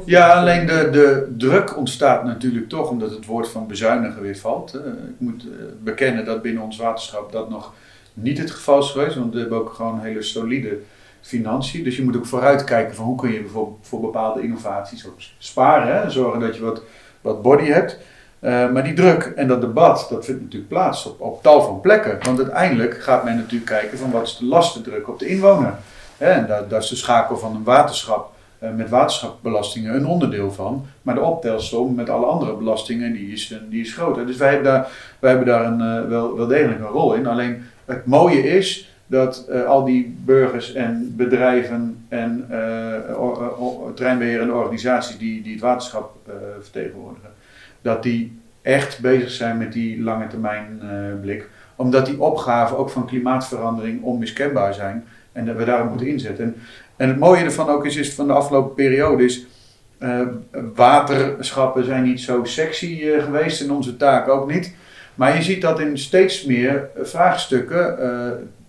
[0.05, 4.75] Ja, alleen de, de druk ontstaat natuurlijk toch omdat het woord van bezuinigen weer valt.
[4.75, 5.47] Ik moet
[5.83, 7.73] bekennen dat binnen ons waterschap dat nog
[8.15, 10.79] niet het geval is geweest, want we hebben ook gewoon hele solide
[11.21, 11.85] financiën.
[11.85, 15.97] Dus je moet ook vooruitkijken van hoe kun je bijvoorbeeld voor bepaalde innovaties ook sparen.
[15.97, 16.11] Hè?
[16.11, 16.83] Zorgen dat je wat,
[17.21, 17.99] wat body hebt.
[18.43, 21.81] Uh, maar die druk en dat debat, dat vindt natuurlijk plaats op, op tal van
[21.81, 22.19] plekken.
[22.23, 25.75] Want uiteindelijk gaat men natuurlijk kijken van wat is de lastendruk op de inwoner.
[26.19, 28.33] Hè, en daar, daar is de schakel van een waterschap
[28.63, 30.87] uh, met waterschapbelastingen een onderdeel van.
[31.03, 34.27] Maar de optelsom met alle andere belastingen, die is, die is groter.
[34.27, 34.89] Dus wij hebben daar,
[35.19, 37.27] wij hebben daar een, uh, wel, wel degelijk een rol in.
[37.27, 42.47] Alleen het mooie is dat al die burgers en bedrijven en
[43.95, 46.17] treinbeheer en organisaties die, die het waterschap
[46.61, 47.31] vertegenwoordigen
[47.83, 51.49] dat die echt bezig zijn met die lange termijn uh, blik.
[51.77, 55.05] Omdat die opgaven ook van klimaatverandering onmiskenbaar zijn.
[55.33, 56.45] En dat we daarop moeten inzetten.
[56.45, 56.57] En,
[56.97, 59.47] en het mooie ervan ook is, is van de afgelopen periode is...
[59.99, 60.21] Uh,
[60.75, 64.75] waterschappen zijn niet zo sexy uh, geweest en onze taak ook niet.
[65.15, 67.99] Maar je ziet dat in steeds meer vraagstukken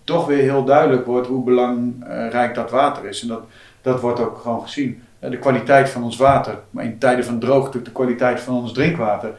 [0.04, 3.22] toch weer heel duidelijk wordt hoe belangrijk dat water is.
[3.22, 3.44] En dat,
[3.82, 7.82] dat wordt ook gewoon gezien de kwaliteit van ons water, maar in tijden van droogte
[7.82, 9.32] de kwaliteit van ons drinkwater,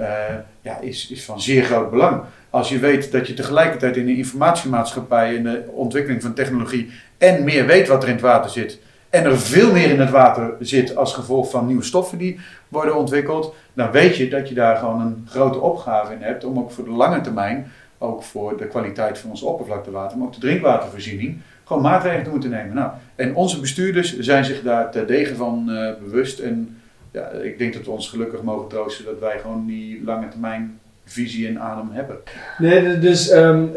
[0.00, 0.06] uh,
[0.60, 2.22] ja, is, is van zeer groot belang.
[2.50, 7.44] Als je weet dat je tegelijkertijd in de informatiemaatschappij en de ontwikkeling van technologie en
[7.44, 8.78] meer weet wat er in het water zit
[9.10, 12.96] en er veel meer in het water zit als gevolg van nieuwe stoffen die worden
[12.96, 16.70] ontwikkeld, dan weet je dat je daar gewoon een grote opgave in hebt om ook
[16.70, 21.40] voor de lange termijn, ook voor de kwaliteit van ons oppervlaktewater, maar ook de drinkwatervoorziening,
[21.64, 22.74] gewoon maatregelen te moeten nemen.
[22.74, 26.76] Nou, en onze bestuurders zijn zich daar terdege van uh, bewust en
[27.10, 30.78] ja, ik denk dat we ons gelukkig mogen troosten dat wij gewoon die lange termijn
[31.04, 32.16] visie en adem hebben.
[32.58, 33.70] Nee, dus um,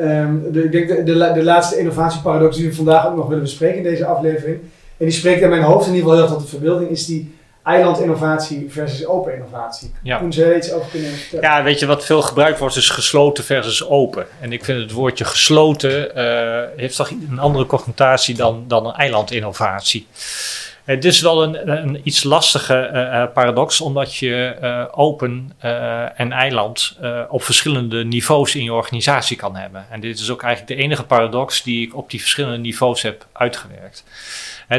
[0.51, 3.83] de, ik denk de, de, laatste innovatieparadox die we vandaag ook nog willen bespreken in
[3.83, 4.59] deze aflevering.
[4.97, 7.31] En die spreekt in mijn hoofd in ieder geval heel tot de verbeelding, is die
[7.69, 9.91] eilandinnovatie versus open innovatie.
[10.03, 10.17] Ja.
[10.17, 11.45] Kun je iets over kunnen vertellen?
[11.45, 14.25] Ja, weet je wat veel gebruikt wordt is gesloten versus open.
[14.39, 18.93] En ik vind het woordje gesloten uh, heeft toch een andere connotatie dan, dan een
[18.93, 20.07] eilandinnovatie.
[20.83, 25.51] Het is wel een, een iets lastige uh, paradox, omdat je uh, open
[26.15, 26.97] en eiland
[27.29, 29.85] op verschillende niveaus in je organisatie kan hebben.
[29.89, 33.25] En dit is ook eigenlijk de enige paradox die ik op die verschillende niveaus heb
[33.31, 34.03] uitgewerkt.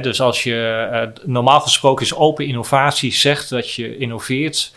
[0.01, 4.73] Dus als je normaal gesproken is open innovatie zegt dat je innoveert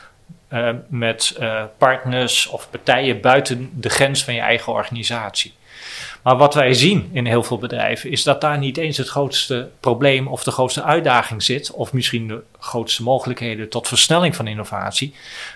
[0.87, 1.39] met
[1.77, 5.53] partners of partijen buiten de grens van je eigen organisatie.
[6.23, 9.69] Maar wat wij zien in heel veel bedrijven is dat daar niet eens het grootste
[9.79, 15.13] probleem of de grootste uitdaging zit, of misschien de grootste mogelijkheden tot versnelling van innovatie,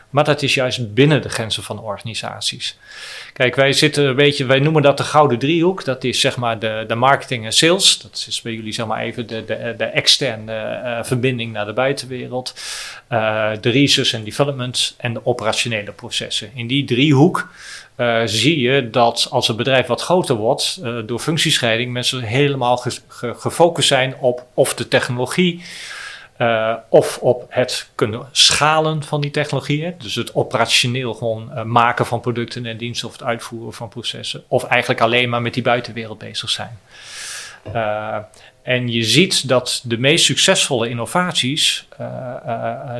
[0.10, 2.78] maar dat is juist binnen de grenzen van organisaties.
[3.34, 5.84] Kijk, wij zitten een beetje, wij noemen dat de gouden driehoek.
[5.86, 8.00] Dat is zeg maar de, de marketing en sales.
[8.00, 11.74] Dat is bij jullie zeg maar even de, de, de externe uh, verbinding naar de
[11.74, 12.54] buitenwereld.
[13.12, 16.52] Uh, de research en development en de operationele processen.
[16.54, 17.50] In die driehoek
[17.98, 22.92] uh, zie je dat als een bedrijf wat groter wordt, door functiescheiding mensen helemaal ge
[23.08, 25.62] ge gefocust zijn op of de technologie,
[26.38, 29.96] uh, of op het kunnen schalen van die technologieën.
[29.98, 34.44] Dus het operationeel gewoon maken van producten en diensten of het uitvoeren van processen.
[34.48, 36.80] Of eigenlijk alleen maar met die buitenwereld bezig zijn.
[38.62, 41.88] en je ziet dat de meest succesvolle innovaties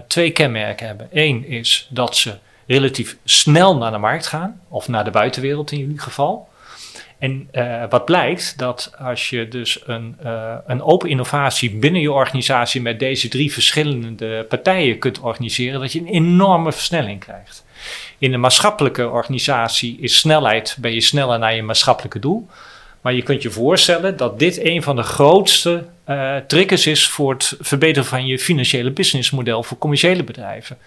[0.08, 1.08] twee kenmerken hebben.
[1.12, 5.78] Eén is dat ze relatief snel naar de markt gaan, of naar de buitenwereld in
[5.78, 6.50] jullie geval.
[7.20, 12.12] En uh, wat blijkt, dat als je dus een, uh, een open innovatie binnen je
[12.12, 17.66] organisatie met deze drie verschillende partijen kunt organiseren, dat je een enorme versnelling krijgt.
[18.18, 22.48] In een maatschappelijke organisatie is snelheid, ben je sneller naar je maatschappelijke doel.
[23.02, 27.34] Maar je kunt je voorstellen dat dit een van de grootste uh, triggers is voor
[27.34, 30.78] het verbeteren van je financiële businessmodel voor commerciële bedrijven.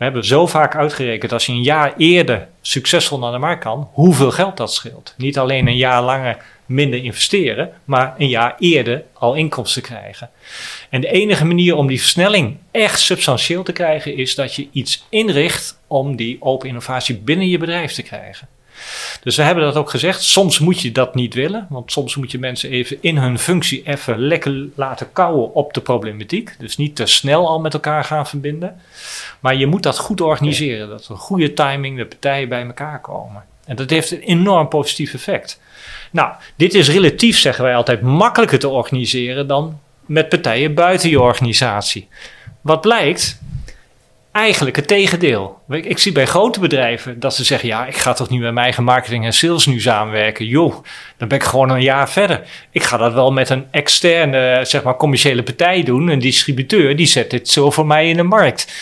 [0.00, 3.88] We hebben zo vaak uitgerekend als je een jaar eerder succesvol naar de markt kan,
[3.92, 5.14] hoeveel geld dat scheelt.
[5.16, 6.36] Niet alleen een jaar langer
[6.66, 10.30] minder investeren, maar een jaar eerder al inkomsten krijgen.
[10.90, 15.06] En de enige manier om die versnelling echt substantieel te krijgen is dat je iets
[15.08, 18.48] inricht om die open innovatie binnen je bedrijf te krijgen.
[19.22, 20.22] Dus we hebben dat ook gezegd.
[20.22, 23.82] Soms moet je dat niet willen, want soms moet je mensen even in hun functie
[23.86, 26.54] even lekker laten kouwen op de problematiek.
[26.58, 28.80] Dus niet te snel al met elkaar gaan verbinden.
[29.40, 33.00] Maar je moet dat goed organiseren, dat er een goede timing de partijen bij elkaar
[33.00, 33.44] komen.
[33.64, 35.60] En dat heeft een enorm positief effect.
[36.10, 41.20] Nou, dit is relatief, zeggen wij altijd, makkelijker te organiseren dan met partijen buiten je
[41.20, 42.08] organisatie.
[42.60, 43.40] Wat blijkt,
[44.32, 45.60] eigenlijk het tegendeel.
[45.68, 48.64] Ik zie bij grote bedrijven dat ze zeggen: Ja, ik ga toch niet met mijn
[48.64, 50.46] eigen marketing en sales nu samenwerken.
[50.46, 50.84] Joh,
[51.16, 52.42] dan ben ik gewoon een jaar verder.
[52.70, 56.08] Ik ga dat wel met een externe, zeg maar, commerciële partij doen.
[56.08, 58.72] Een distributeur, die zet dit zo voor mij in de markt.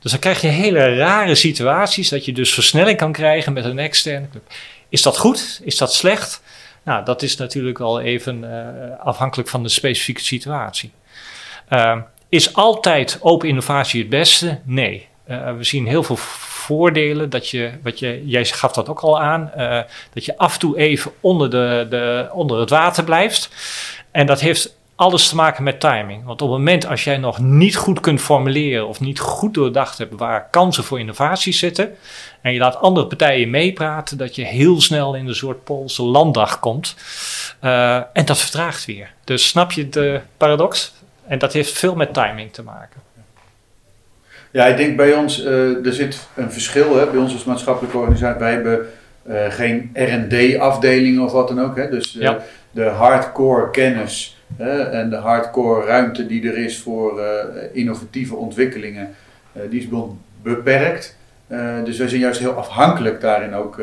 [0.00, 3.78] Dus dan krijg je hele rare situaties dat je dus versnelling kan krijgen met een
[3.78, 4.42] externe club.
[4.88, 5.60] Is dat goed?
[5.64, 6.42] Is dat slecht?
[6.84, 10.92] Nou, dat is natuurlijk al even uh, afhankelijk van de specifieke situatie.
[11.70, 11.96] Uh,
[12.32, 14.58] is altijd open innovatie het beste?
[14.64, 15.06] Nee.
[15.28, 17.30] Uh, we zien heel veel voordelen.
[17.30, 19.80] Dat je, wat je, jij gaf dat ook al aan, uh,
[20.12, 23.50] dat je af en toe even onder, de, de, onder het water blijft.
[24.10, 26.24] En dat heeft alles te maken met timing.
[26.24, 29.98] Want op het moment als jij nog niet goed kunt formuleren of niet goed doordacht
[29.98, 31.96] hebt waar kansen voor innovatie zitten,
[32.42, 36.58] en je laat andere partijen meepraten, dat je heel snel in een soort Poolse landdag
[36.58, 36.94] komt.
[37.64, 39.10] Uh, en dat vertraagt weer.
[39.24, 40.92] Dus snap je de paradox?
[41.26, 43.00] En dat heeft veel met timing te maken.
[44.50, 47.98] Ja, ik denk bij ons, uh, er zit een verschil hè, bij ons als maatschappelijke
[47.98, 48.40] organisatie.
[48.40, 48.86] Wij hebben
[49.28, 51.76] uh, geen R&D-afdeling of wat dan ook.
[51.76, 51.90] Hè.
[51.90, 52.38] Dus uh, ja.
[52.70, 54.36] de hardcore kennis
[54.92, 57.22] en de hardcore ruimte die er is voor
[57.72, 59.14] innovatieve ontwikkelingen,
[59.70, 59.88] die is
[60.42, 61.16] beperkt.
[61.84, 63.80] dus wij zijn juist heel afhankelijk daarin ook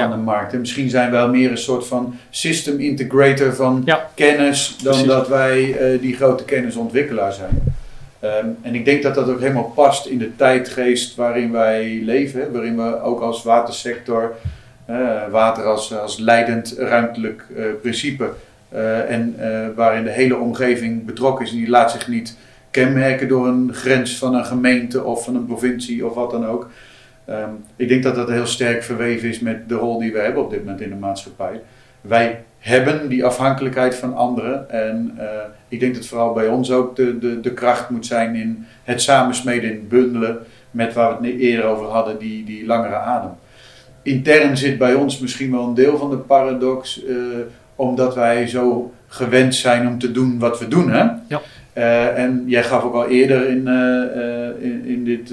[0.00, 0.16] van ja.
[0.16, 0.52] de markt.
[0.52, 5.08] En misschien zijn wij wel meer een soort van system integrator van kennis dan Precies.
[5.08, 7.62] dat wij uh, die grote kennisontwikkelaar zijn.
[8.20, 12.52] Um, en ik denk dat dat ook helemaal past in de tijdgeest waarin wij leven,
[12.52, 14.32] waarin we ook als watersector,
[14.90, 14.96] uh,
[15.30, 18.30] water als, als leidend ruimtelijk uh, principe,
[18.74, 22.36] eh, en eh, waarin de hele omgeving betrokken is en die laat zich niet
[22.70, 26.70] kenmerken door een grens van een gemeente of van een provincie of wat dan ook.
[27.24, 30.42] Ehm, ik denk dat dat heel sterk verweven is met de rol die we hebben
[30.42, 31.60] op dit moment in de maatschappij.
[32.00, 34.70] Wij hebben die afhankelijkheid van anderen.
[34.70, 35.26] En eh,
[35.68, 39.02] ik denk dat vooral bij ons ook de, de, de kracht moet zijn in het
[39.02, 40.38] samensmeden, in bundelen.
[40.70, 43.30] Met waar we het eerder over hadden, die, die langere adem.
[44.02, 47.14] Intern zit bij ons misschien wel een deel van de paradox, eh,
[47.74, 50.90] omdat wij zo gewend zijn om te doen wat we doen.
[50.90, 51.04] Hè?
[51.28, 51.40] Ja.
[51.72, 53.68] Eh, en jij gaf ook al eerder in,
[54.60, 55.32] in, in, dit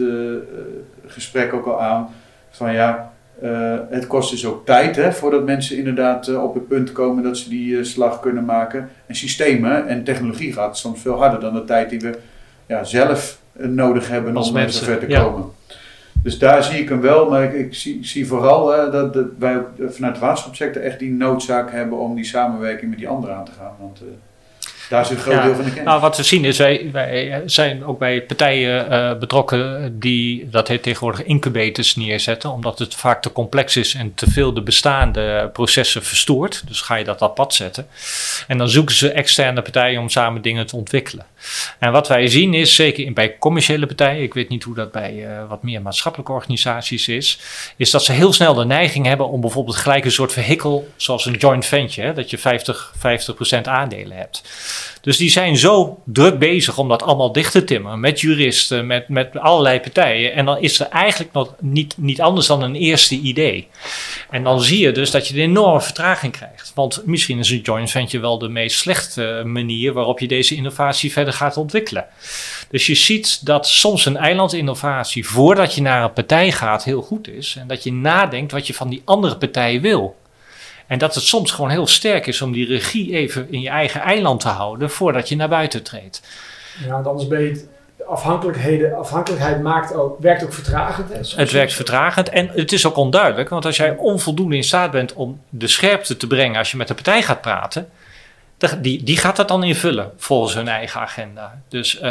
[1.12, 2.09] gesprek ook al aan
[2.49, 3.12] van ja,
[3.43, 7.24] uh, het kost dus ook tijd hè, voordat mensen inderdaad uh, op het punt komen
[7.24, 8.89] dat ze die uh, slag kunnen maken.
[9.05, 12.20] En systemen en technologie gaat soms veel harder dan de tijd die we
[12.66, 15.24] ja, zelf nodig hebben Als om mensen, zover te ja.
[15.24, 15.45] komen.
[16.24, 19.62] Dus daar zie ik hem wel, maar ik, ik zie, zie, vooral dat, dat, wij
[19.89, 23.51] vanuit de waterschapssector echt die noodzaak hebben om die samenwerking met die anderen aan te
[23.51, 23.74] gaan.
[23.80, 24.01] Want
[24.91, 25.85] daar zit een groot Ja, deel van de kennis.
[25.85, 30.67] Nou, wat we zien is, wij, wij zijn ook bij partijen eh, betrokken die, dat
[30.67, 35.49] heet tegenwoordig incubators neerzetten, omdat het vaak te complex is en te veel de bestaande
[35.53, 36.63] processen verstoort.
[36.67, 37.87] Dus ga je dat pad zetten.
[38.47, 41.25] En dan zoeken ze externe partijen om samen dingen te ontwikkelen.
[41.79, 44.91] En wat wij zien is, zeker in, bij commerciële partijen, ik weet niet hoe dat
[44.91, 47.39] bij uh, wat meer maatschappelijke organisaties is,
[47.77, 51.25] is dat ze heel snel de neiging hebben om bijvoorbeeld gelijk een soort vehikel, zoals
[51.25, 52.93] een joint venture, hè, dat je 50,
[53.57, 54.41] 50% aandelen hebt.
[55.01, 59.09] Dus die zijn zo druk bezig om dat allemaal dicht te timmeren met juristen, met,
[59.09, 60.34] met allerlei partijen.
[60.34, 63.67] En dan is er eigenlijk nog niet, niet anders dan een eerste idee.
[64.29, 66.71] En dan zie je dus dat je een enorme vertraging krijgt.
[66.75, 71.11] Want misschien is een joint venture wel de meest slechte manier waarop je deze innovatie
[71.11, 72.05] verder gaat ontwikkelen.
[72.69, 77.27] Dus je ziet dat soms een eilandinnovatie voordat je naar een partij gaat heel goed
[77.27, 77.55] is.
[77.59, 80.19] En dat je nadenkt wat je van die andere partij wil.
[80.91, 84.01] En dat het soms gewoon heel sterk is om die regie even in je eigen
[84.01, 86.21] eiland te houden voordat je naar buiten treedt.
[86.85, 87.65] Ja, want anders ben je het,
[88.07, 91.09] afhankelijkheden, afhankelijkheid maakt ook, werkt ook vertragend.
[91.09, 91.41] Hè?
[91.41, 95.13] Het werkt vertragend en het is ook onduidelijk, want als jij onvoldoende in staat bent
[95.13, 97.89] om de scherpte te brengen als je met de partij gaat praten,
[98.82, 101.62] die, die gaat dat dan invullen volgens hun eigen agenda.
[101.70, 102.01] Dus uh,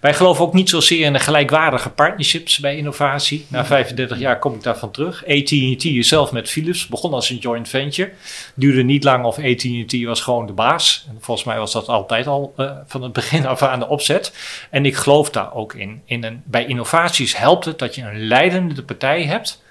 [0.00, 3.46] wij geloven ook niet zozeer in de gelijkwaardige partnerships bij innovatie.
[3.48, 5.26] Na 35 jaar kom ik daarvan terug.
[5.26, 8.12] AT&T zelf met Philips, begon als een joint venture.
[8.54, 11.06] Duurde niet lang of AT&T was gewoon de baas.
[11.08, 14.32] En volgens mij was dat altijd al uh, van het begin af aan de opzet.
[14.70, 16.02] En ik geloof daar ook in.
[16.04, 19.62] in een, bij innovaties helpt het dat je een leidende partij hebt.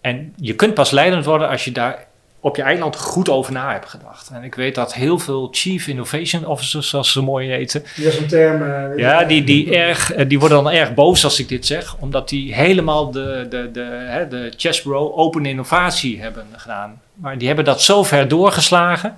[0.00, 2.05] En je kunt pas leidend worden als je daar
[2.46, 4.30] op je eiland goed over na hebt gedacht.
[4.32, 7.84] En ik weet dat heel veel Chief Innovation Officers, zoals ze mooi heten.
[8.28, 8.62] Term.
[8.62, 12.28] Uh, ja, die, die, erg, die worden dan erg boos als ik dit zeg, omdat
[12.28, 17.00] die helemaal de, de, de, hè, de Chessbro Open Innovatie hebben gedaan.
[17.14, 19.16] Maar die hebben dat zo ver doorgeslagen.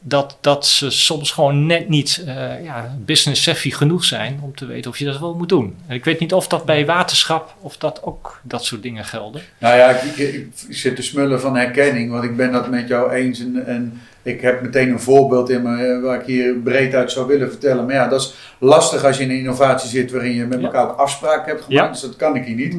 [0.00, 4.66] Dat, dat ze soms gewoon net niet uh, ja, business savvy genoeg zijn om te
[4.66, 5.76] weten of je dat wel moet doen.
[5.86, 9.42] En ik weet niet of dat bij waterschap, of dat ook dat soort dingen gelden.
[9.58, 12.88] Nou ja, ik, ik, ik zit te smullen van herkenning, want ik ben dat met
[12.88, 13.40] jou eens.
[13.40, 17.26] En, en ik heb meteen een voorbeeld in me waar ik hier breed uit zou
[17.26, 17.86] willen vertellen.
[17.86, 20.90] Maar ja, dat is lastig als je in een innovatie zit waarin je met elkaar
[20.90, 21.86] ook afspraken hebt gemaakt.
[21.86, 21.92] Ja.
[21.92, 22.76] Dus dat kan ik hier niet.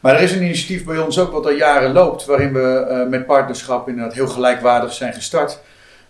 [0.00, 3.10] Maar er is een initiatief bij ons ook wat al jaren loopt, waarin we uh,
[3.10, 5.60] met partnerschap inderdaad heel gelijkwaardig zijn gestart.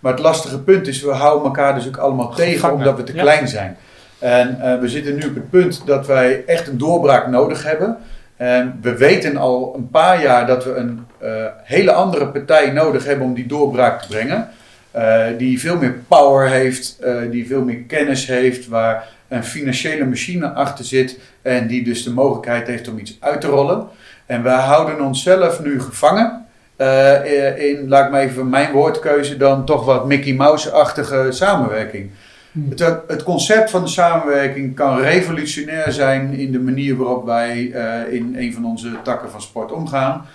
[0.03, 3.15] Maar het lastige punt is, we houden elkaar dus ook allemaal tegen omdat we te
[3.15, 3.23] Ja.
[3.23, 3.77] klein zijn.
[4.19, 7.97] En uh, we zitten nu op het punt dat wij echt een doorbraak nodig hebben.
[8.37, 11.29] En we weten al een paar jaar dat we een uh,
[11.63, 14.49] hele andere partij nodig hebben om die doorbraak te brengen.
[14.97, 16.99] Uh, die veel meer power heeft,
[17.31, 22.13] die veel meer kennis heeft, waar een financiële machine achter zit en die dus de
[22.13, 23.87] mogelijkheid heeft om iets uit te rollen.
[24.27, 26.42] En wij houden onszelf nu gevangen.
[26.83, 32.11] Uh, in, laat ik maar even mijn woordkeuze, dan toch wat Mickey Mouse-achtige samenwerking.
[32.53, 32.67] Hmm.
[32.69, 32.79] Het,
[33.09, 38.35] het, concept van de samenwerking kan revolutionair zijn in de manier waarop wij uh, in
[38.39, 40.27] een van onze takken van sport omgaan.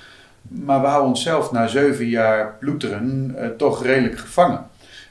[0.42, 4.66] Maar we houden onszelf na zeven jaar ploeteren uh, toch redelijk gevangen.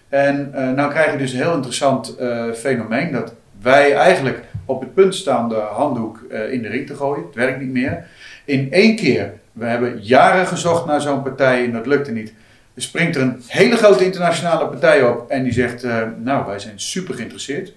[0.09, 2.17] En uh, nou krijg je dus een heel interessant
[2.55, 3.33] fenomeen dat
[3.63, 6.21] wij eigenlijk op het punt staan de handdoek
[6.51, 7.25] in de ring te gooien.
[7.27, 8.05] Het werkt niet meer.
[8.45, 12.33] In één keer we hebben jaren gezocht naar zo'n partij en dat lukte niet.
[12.75, 16.59] Er springt er een hele grote internationale partij op en die zegt: uh, Nou, wij
[16.59, 17.73] zijn super geïnteresseerd.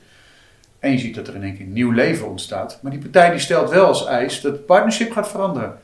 [0.79, 2.79] En je ziet dat er in één keer nieuw leven ontstaat.
[2.81, 5.77] Maar die partij die stelt wel als eis dat het partnership gaat veranderen.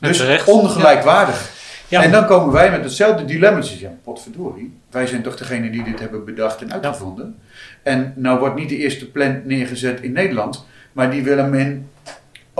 [0.00, 0.48] Dus terecht.
[0.48, 1.50] ongelijkwaardig.
[1.88, 2.02] Ja.
[2.02, 3.60] En dan komen wij met hetzelfde dilemma.
[3.78, 4.78] Ja, potverdorie.
[4.90, 7.38] Wij zijn toch degene die dit hebben bedacht en uitgevonden.
[7.82, 10.64] En nou wordt niet de eerste plant neergezet in Nederland.
[10.92, 11.88] Maar die willen men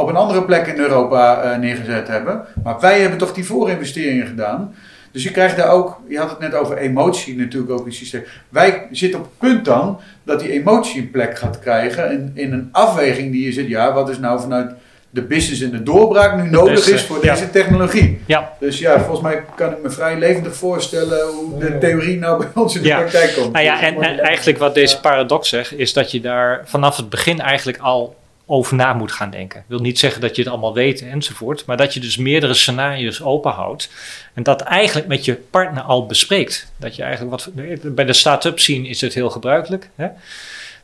[0.01, 2.45] op een andere plek in Europa uh, neergezet hebben.
[2.65, 4.75] Maar wij hebben toch die voorinvesteringen gedaan.
[5.13, 7.95] Dus je krijgt daar ook, je had het net over emotie natuurlijk ook in het
[7.95, 8.25] systeem.
[8.49, 12.53] Wij zitten op het punt dan dat die emotie een plek gaat krijgen in, in
[12.53, 14.73] een afweging die je zit, ja, wat is nou vanuit
[15.11, 17.33] de business en de doorbraak nu nodig beste, is voor ja.
[17.33, 18.21] deze technologie.
[18.27, 18.53] Ja.
[18.61, 22.63] Dus ja, volgens mij kan ik me vrij levendig voorstellen hoe de theorie nou bij
[22.63, 22.99] ons in de Ja.
[22.99, 23.53] praktijk komt.
[23.53, 27.09] Nou ja, en, en eigenlijk wat deze paradox zegt, is dat je daar vanaf het
[27.09, 28.17] begin eigenlijk al
[28.51, 29.59] over na moet gaan denken.
[29.61, 32.55] Ik wil niet zeggen dat je het allemaal weet enzovoort, maar dat je dus meerdere
[32.55, 33.91] scenario's openhoudt
[34.35, 36.73] en dat eigenlijk met je partner al bespreekt.
[36.77, 37.51] Dat je eigenlijk wat,
[37.95, 39.91] bij de start-up scene is het heel gebruikelijk.
[39.95, 40.07] Hè?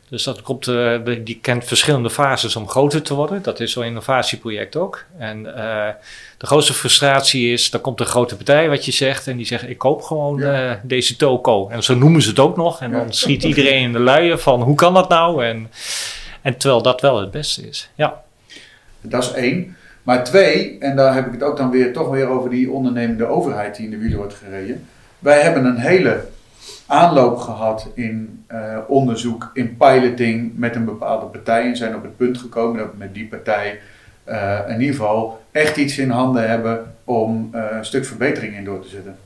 [0.09, 0.93] Dus dat komt, eh,
[1.23, 3.41] die kent verschillende fases om groter te worden.
[3.41, 5.05] Dat is zo'n innovatieproject ook.
[5.17, 5.87] En eh,
[6.37, 9.69] de grootste frustratie is, dan komt een grote partij wat je zegt en die zegt
[9.69, 10.69] ik koop gewoon Ja.
[10.69, 11.69] eh, deze toko.
[11.69, 12.81] En zo noemen ze het ook nog.
[12.81, 12.97] En Ja.
[12.97, 15.45] dan schiet iedereen in de luien van hoe kan dat nou?
[15.45, 15.71] En,
[16.47, 17.91] en terwijl dat wel het beste is.
[17.95, 18.23] Ja,
[19.01, 19.75] Dat is één.
[20.03, 23.25] Maar twee, en daar heb ik het ook dan weer toch weer over die ondernemende
[23.25, 24.85] overheid die in de wielen wordt gereden.
[25.19, 26.27] Wij hebben een hele
[26.85, 31.65] aanloop gehad in eh, onderzoek, in piloting met een bepaalde partij.
[31.65, 33.79] En zijn op het punt gekomen dat we met die partij
[34.23, 38.63] eh, in ieder geval echt iets in handen hebben om eh, een stuk verbetering in
[38.63, 39.17] door te zetten.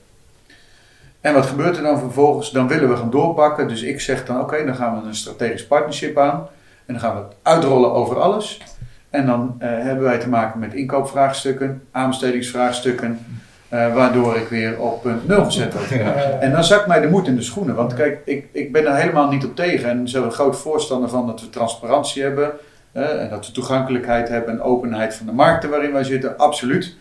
[1.22, 2.51] En wat gebeurt er dan vervolgens?
[2.51, 3.67] Dan willen we gaan doorpakken.
[3.67, 6.47] Dus ik zeg dan oké, dan gaan we een strategisch partnership aan.
[6.91, 8.61] En dan gaan we het uitrollen over alles.
[9.09, 13.19] En dan eh, hebben wij te maken met inkoopvraagstukken, aanbestedingsvraagstukken,
[13.69, 15.91] eh, waardoor ik weer op punt nul gezet word.
[16.39, 17.75] En dan zakt mij de moed in de schoenen.
[17.75, 19.89] Want kijk, ik, ik ben er helemaal niet op tegen.
[19.89, 22.51] En zo een groot voorstander van dat we transparantie hebben.
[22.91, 26.37] en dat we toegankelijkheid hebben en openheid van de markten waarin wij zitten.
[26.37, 26.95] Absoluut.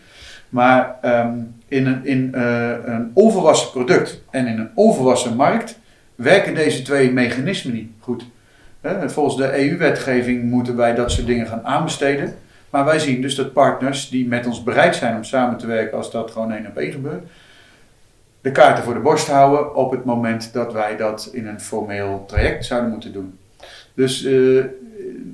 [0.49, 1.37] Maar ehm,
[1.67, 5.79] in, een, in eh, een onvolwassen product en in een onvolwassen markt
[6.15, 8.23] werken deze twee mechanismen niet goed.
[9.05, 12.35] Volgens de EU-wetgeving moeten wij dat soort dingen gaan aanbesteden.
[12.69, 15.97] Maar wij zien dus dat partners die met ons bereid zijn om samen te werken
[15.97, 17.23] als dat gewoon één op één gebeurt,
[18.41, 22.23] de kaarten voor de borst houden op het moment dat wij dat in een formeel
[22.27, 23.37] traject zouden moeten doen.
[23.93, 24.63] Dus eh,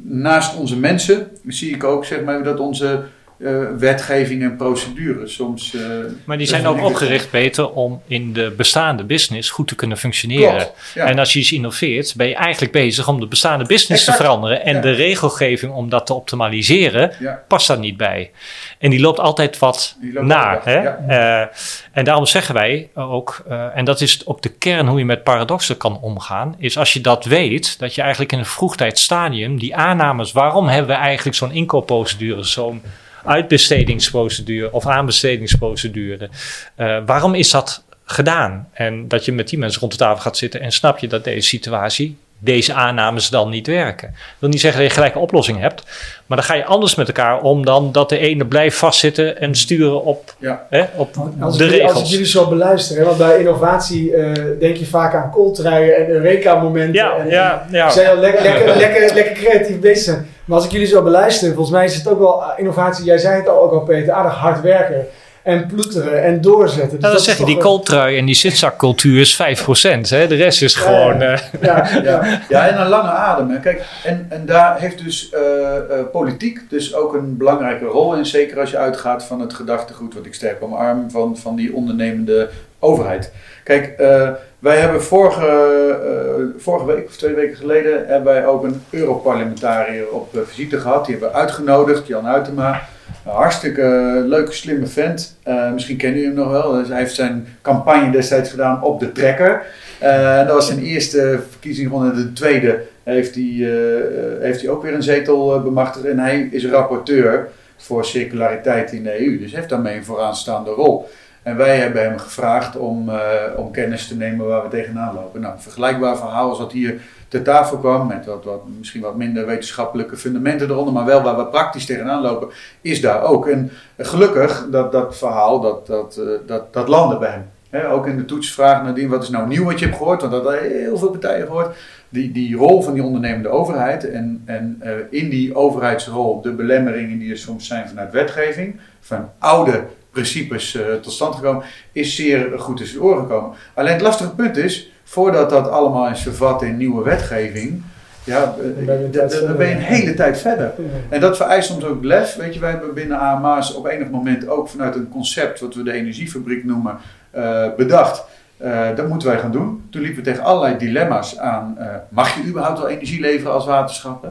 [0.03, 3.03] naast onze mensen zie ik ook zeg maar, dat onze
[3.43, 5.73] eh, wetgeving en procedures soms.
[5.73, 5.81] eh,
[6.25, 10.55] maar die zijn ook opgericht beter om in de bestaande business goed te kunnen functioneren.
[10.55, 11.05] Klopt, ja.
[11.05, 14.17] En als je iets innoveert, ben je eigenlijk bezig om de bestaande business Exact.
[14.17, 14.65] te veranderen.
[14.65, 14.81] En Ja.
[14.81, 17.43] de regelgeving om dat te optimaliseren, Ja.
[17.47, 18.31] past daar niet bij.
[18.79, 20.55] En die loopt altijd wat Die loopt na.
[20.57, 21.41] altijd Hè?
[21.41, 21.47] Eh,
[21.91, 25.77] en daarom zeggen wij ook, en dat is ook de kern hoe je met paradoxen
[25.77, 29.75] kan omgaan, is als je dat weet, dat je eigenlijk in een vroegtijdig stadium die
[29.75, 32.81] aannames, waarom hebben we eigenlijk zo'n inkoopprocedure, zo'n
[33.23, 36.29] uitbestedingsprocedure of aanbestedingsprocedure,
[36.75, 38.69] eh, waarom is dat gedaan?
[38.73, 41.23] En dat je met die mensen rond de tafel gaat zitten en snap je dat
[41.23, 44.07] deze situatie, deze aannames dan niet werken.
[44.11, 45.83] Dat wil niet zeggen dat je gelijk een oplossing hebt,
[46.25, 49.55] maar dan ga je anders met elkaar om dan dat de ene blijft vastzitten en
[49.55, 50.65] sturen op, Ja.
[50.69, 51.09] hè, op
[51.41, 52.09] Als de ik, jullie- als ik regels.
[52.11, 56.93] jullie zo beluister, hè, want bij innovatie eh, denk je vaak aan kooltruien en Eureka-momenten.
[56.93, 57.29] Ja, en,
[57.71, 60.15] ja, zijn al lekker, lekker, lekker, lekker creatief bezig.
[60.45, 63.05] Maar als ik jullie zo beluister, volgens mij is het ook wel ah, innovatie.
[63.05, 65.05] Jij zei het al ook al, Peter, aardig hard werken.
[65.47, 66.89] En ploeteren en doorzetten.
[66.89, 70.09] Dus Nou, dat is zeggen, toch die kooltrui en die zitzakcultuur is 5%.
[70.09, 70.27] Hè?
[70.27, 71.19] De rest is gewoon...
[71.19, 71.31] ja.
[71.31, 72.01] eh, Ja, ja.
[72.03, 73.49] Ja, ja, en een lange adem.
[73.49, 73.59] Hè.
[73.59, 75.81] Kijk, en, en daar heeft dus eh, eh,
[76.11, 78.25] politiek dus ook een belangrijke rol in.
[78.25, 82.49] Zeker als je uitgaat van het gedachtegoed wat ik sterk omarm van, van die ondernemende
[82.79, 83.31] overheid.
[83.63, 84.29] Kijk, eh,
[84.59, 90.07] wij hebben vorige, eh, vorige week of twee weken geleden hebben wij ook een Europarlementariër
[90.11, 91.05] op visite gehad.
[91.05, 92.81] Die hebben we uitgenodigd, Jan Uytema.
[93.27, 95.37] Hartstikke leuke, slimme vent.
[95.43, 96.71] Eh, misschien kennen jullie hem nog wel.
[96.71, 99.65] Dus hij heeft zijn campagne destijds gedaan op de trekker.
[99.99, 102.13] Eh, dat was zijn eerste verkiezingsronde.
[102.13, 106.05] De tweede heeft hij, eh, heeft hij ook weer een zetel bemachtigd.
[106.05, 109.39] En hij is rapporteur voor circulariteit in de EU.
[109.39, 111.09] Dus heeft daarmee een vooraanstaande rol.
[111.43, 113.11] En wij hebben hem gevraagd om,
[113.57, 115.41] om kennis te nemen waar we tegenaan lopen.
[115.41, 119.45] Nou, een vergelijkbaar verhaal als wat hier ter tafel kwam, met wat, misschien wat minder
[119.45, 122.47] wetenschappelijke fundamenten eronder, maar wel waar we praktisch tegenaan lopen,
[122.81, 123.47] is daar ook.
[123.47, 127.45] En gelukkig, dat, dat verhaal, dat, dat, eh, dat, dat landde bij hem.
[127.91, 130.21] Ook in de toetsvraag nadien, wat is nou nieuw wat je hebt gehoord?
[130.21, 131.75] Want dat hadden heel veel partijen gehoord.
[132.09, 137.19] Die, die rol van die ondernemende overheid en, en eh, in die overheidsrol de belemmeringen
[137.19, 142.59] die er soms zijn vanuit wetgeving, van oude principes eh, tot stand gekomen, is zeer
[142.59, 143.57] goed in zijn oren gekomen.
[143.73, 147.81] Alleen het lastige punt is, voordat dat allemaal is vervat in nieuwe wetgeving,
[148.23, 150.73] ja, eh, Dan ben je een tijd dan- dan ben je een hele tijd verder.
[151.09, 152.35] En dat vereist soms ook lef.
[152.35, 155.83] Weet je, wij hebben binnen AMA's op enig moment ook vanuit een concept, wat we
[155.83, 156.97] de energiefabriek noemen,
[157.31, 158.23] eh, bedacht.
[158.57, 159.87] Eh, dat moeten wij gaan doen.
[159.89, 161.75] Toen liepen we tegen allerlei dilemma's aan.
[161.77, 164.21] eh, mag je überhaupt wel energie leveren als waterschap?
[164.23, 164.29] hè?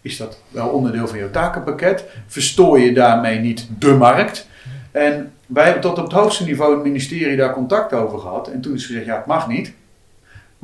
[0.00, 2.04] Is dat wel onderdeel van jouw takenpakket?
[2.26, 4.46] Verstoor je daarmee niet de markt?
[4.92, 8.48] En wij hebben tot op het hoogste niveau het ministerie daar contact over gehad.
[8.48, 9.72] En toen is gezegd, ja, het mag niet.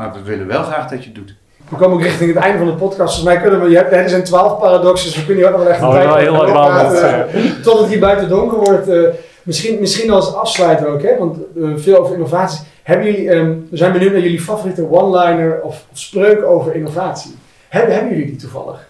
[0.03, 1.35] Maar we willen wel graag dat je het doet.
[1.69, 3.15] We komen ook richting het einde van de podcast.
[3.15, 5.63] Volgens mij kunnen we, je hebt, er zijn twaalf paradoxes, we kunnen hier ook nog
[5.63, 8.59] wel echt een Oh, tijd wel heel lang praten, eh, Tot het hier buiten donker
[8.59, 8.89] wordt.
[8.89, 9.01] eh,
[9.43, 11.19] misschien, misschien als afsluiter ook, hè?
[11.19, 12.61] want eh, veel over innovaties.
[12.83, 17.35] Hebben jullie, ehm, we zijn benieuwd naar jullie favoriete one-liner of, of spreuk over innovatie.
[17.69, 18.89] Hebben, hebben jullie die toevallig?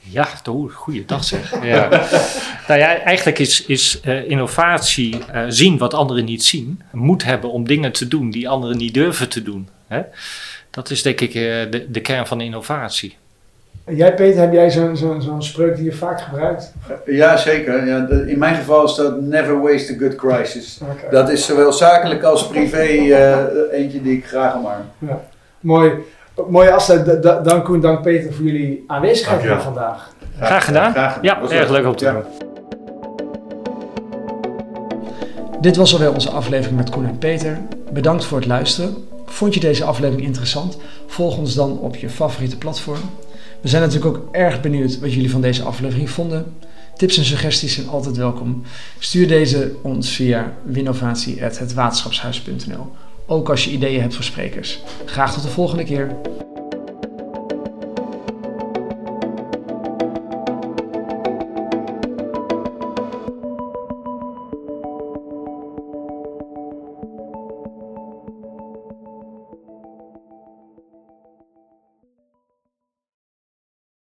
[0.00, 1.54] Ja, oeh, goeie dag zeg.
[1.62, 1.88] Ja.
[2.68, 6.82] nou ja, eigenlijk is, is innovatie eh, zien wat anderen niet zien.
[6.92, 9.68] Moed hebben om dingen te doen die anderen niet durven te doen.
[9.88, 10.00] Hè?
[10.70, 13.16] Dat is denk ik eh, de, de kern van innovatie.
[13.84, 16.72] En jij Peter, heb jij zo'n zo'n zo'n spreuk die je vaak gebruikt?
[17.06, 17.86] Ja, zeker.
[17.86, 20.80] Ja, de- in mijn geval is dat never waste a good crisis.
[21.10, 23.36] Dat is zowel zakelijk als privé eh,
[23.80, 24.82] eentje die ik graag omarm.
[25.60, 25.92] Mooi.
[26.48, 27.06] Mooie afsluit.
[27.06, 30.12] Da- da- Dank Koen, dank Peter voor jullie aanwezigheid hier vandaag.
[30.36, 30.92] Graag gedaan.
[30.92, 31.40] Graag gedaan.
[31.46, 32.12] Ja, erg leuk om te Ja.
[32.12, 32.22] doen.
[35.60, 37.58] Dit was alweer onze aflevering met Koen en Peter.
[37.92, 38.94] Bedankt voor het luisteren.
[39.28, 40.78] Vond je deze aflevering interessant?
[41.06, 43.00] Volg ons dan op je favoriete platform.
[43.60, 46.56] We zijn natuurlijk ook erg benieuwd wat jullie van deze aflevering vonden.
[46.96, 48.62] Tips en suggesties zijn altijd welkom.
[48.98, 52.86] Stuur deze ons via winnovatie.hetwaterschapshuis.nl
[53.26, 54.80] Ook als je ideeën hebt voor sprekers.
[55.04, 56.16] Graag tot de volgende keer.